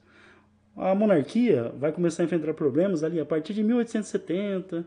A 0.78 0.96
monarquia 0.96 1.74
vai 1.78 1.92
começar 1.92 2.24
a 2.24 2.26
enfrentar 2.26 2.54
problemas 2.54 3.04
ali 3.04 3.20
a 3.20 3.26
partir 3.26 3.54
de 3.54 3.64
1870, 3.64 4.86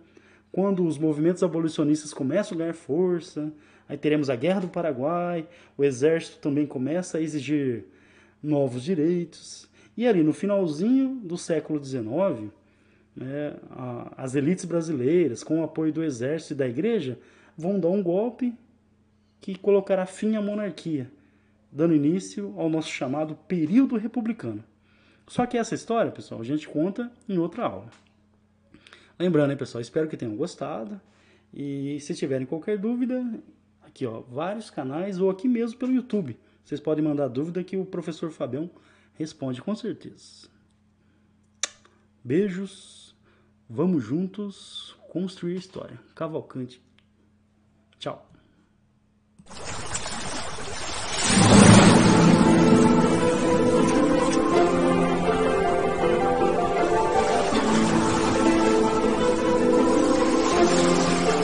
quando 0.51 0.87
os 0.87 0.99
movimentos 0.99 1.43
abolicionistas 1.43 2.15
começam 2.15 2.55
a 2.55 2.59
ganhar 2.59 2.75
força, 2.75 3.53
Aí 3.93 3.99
teremos 3.99 4.31
a 4.31 4.37
Guerra 4.37 4.61
do 4.61 4.69
Paraguai, 4.69 5.47
o 5.77 5.85
exército 5.85 6.39
também 6.39 6.65
começa 6.65 7.19
a 7.19 7.21
exigir 7.21 7.85
novos 8.43 8.83
direitos. 8.83 9.69
E 9.95 10.09
ali 10.09 10.23
no 10.23 10.33
finalzinho 10.33 11.21
do 11.23 11.37
século 11.37 11.85
XIX, 11.85 12.51
né, 13.15 13.55
as 14.17 14.35
elites 14.35 14.65
brasileiras, 14.65 15.45
com 15.45 15.61
o 15.61 15.63
apoio 15.63 15.93
do 15.93 16.03
exército 16.03 16.55
e 16.55 16.57
da 16.57 16.67
igreja, 16.67 17.19
vão 17.55 17.79
dar 17.79 17.91
um 17.91 18.03
golpe 18.03 18.55
que 19.43 19.59
colocará 19.59 20.07
fim 20.07 20.37
à 20.37 20.41
monarquia, 20.41 21.11
dando 21.71 21.95
início 21.95 22.55
ao 22.57 22.71
nosso 22.71 22.89
chamado 22.89 23.35
período 23.47 23.99
republicano. 23.99 24.65
Só 25.27 25.45
que 25.45 25.59
essa 25.59 25.75
história, 25.75 26.11
pessoal, 26.11 26.41
a 26.41 26.45
gente 26.45 26.67
conta 26.67 27.13
em 27.29 27.37
outra 27.37 27.65
aula. 27.65 27.91
Lembrando, 29.19 29.51
hein, 29.51 29.59
pessoal, 29.59 29.83
espero 29.83 30.09
que 30.09 30.17
tenham 30.17 30.35
gostado. 30.35 30.99
E 31.53 32.01
se 32.01 32.15
tiverem 32.15 32.47
qualquer 32.47 32.79
dúvida, 32.79 33.23
aqui, 33.93 34.07
ó, 34.07 34.21
vários 34.21 34.71
canais 34.71 35.21
ou 35.21 35.31
aqui 35.31 35.47
mesmo 35.47 35.79
pelo 35.79 35.93
YouTube. 35.93 36.39
Vocês 36.65 36.81
podem 36.81 37.05
mandar 37.05 37.29
dúvida 37.29 37.63
que 37.63 37.77
o 37.77 37.85
professor 37.85 38.31
Fabião 38.31 38.71
responde 39.15 39.61
com 39.61 39.75
certeza. 39.77 40.49
Beijos. 42.25 43.15
Vamos 43.69 44.05
juntos 44.05 44.97
construir 45.09 45.57
história. 45.57 45.99
Cavalcante. 46.15 46.83
Tchau. 47.99 48.32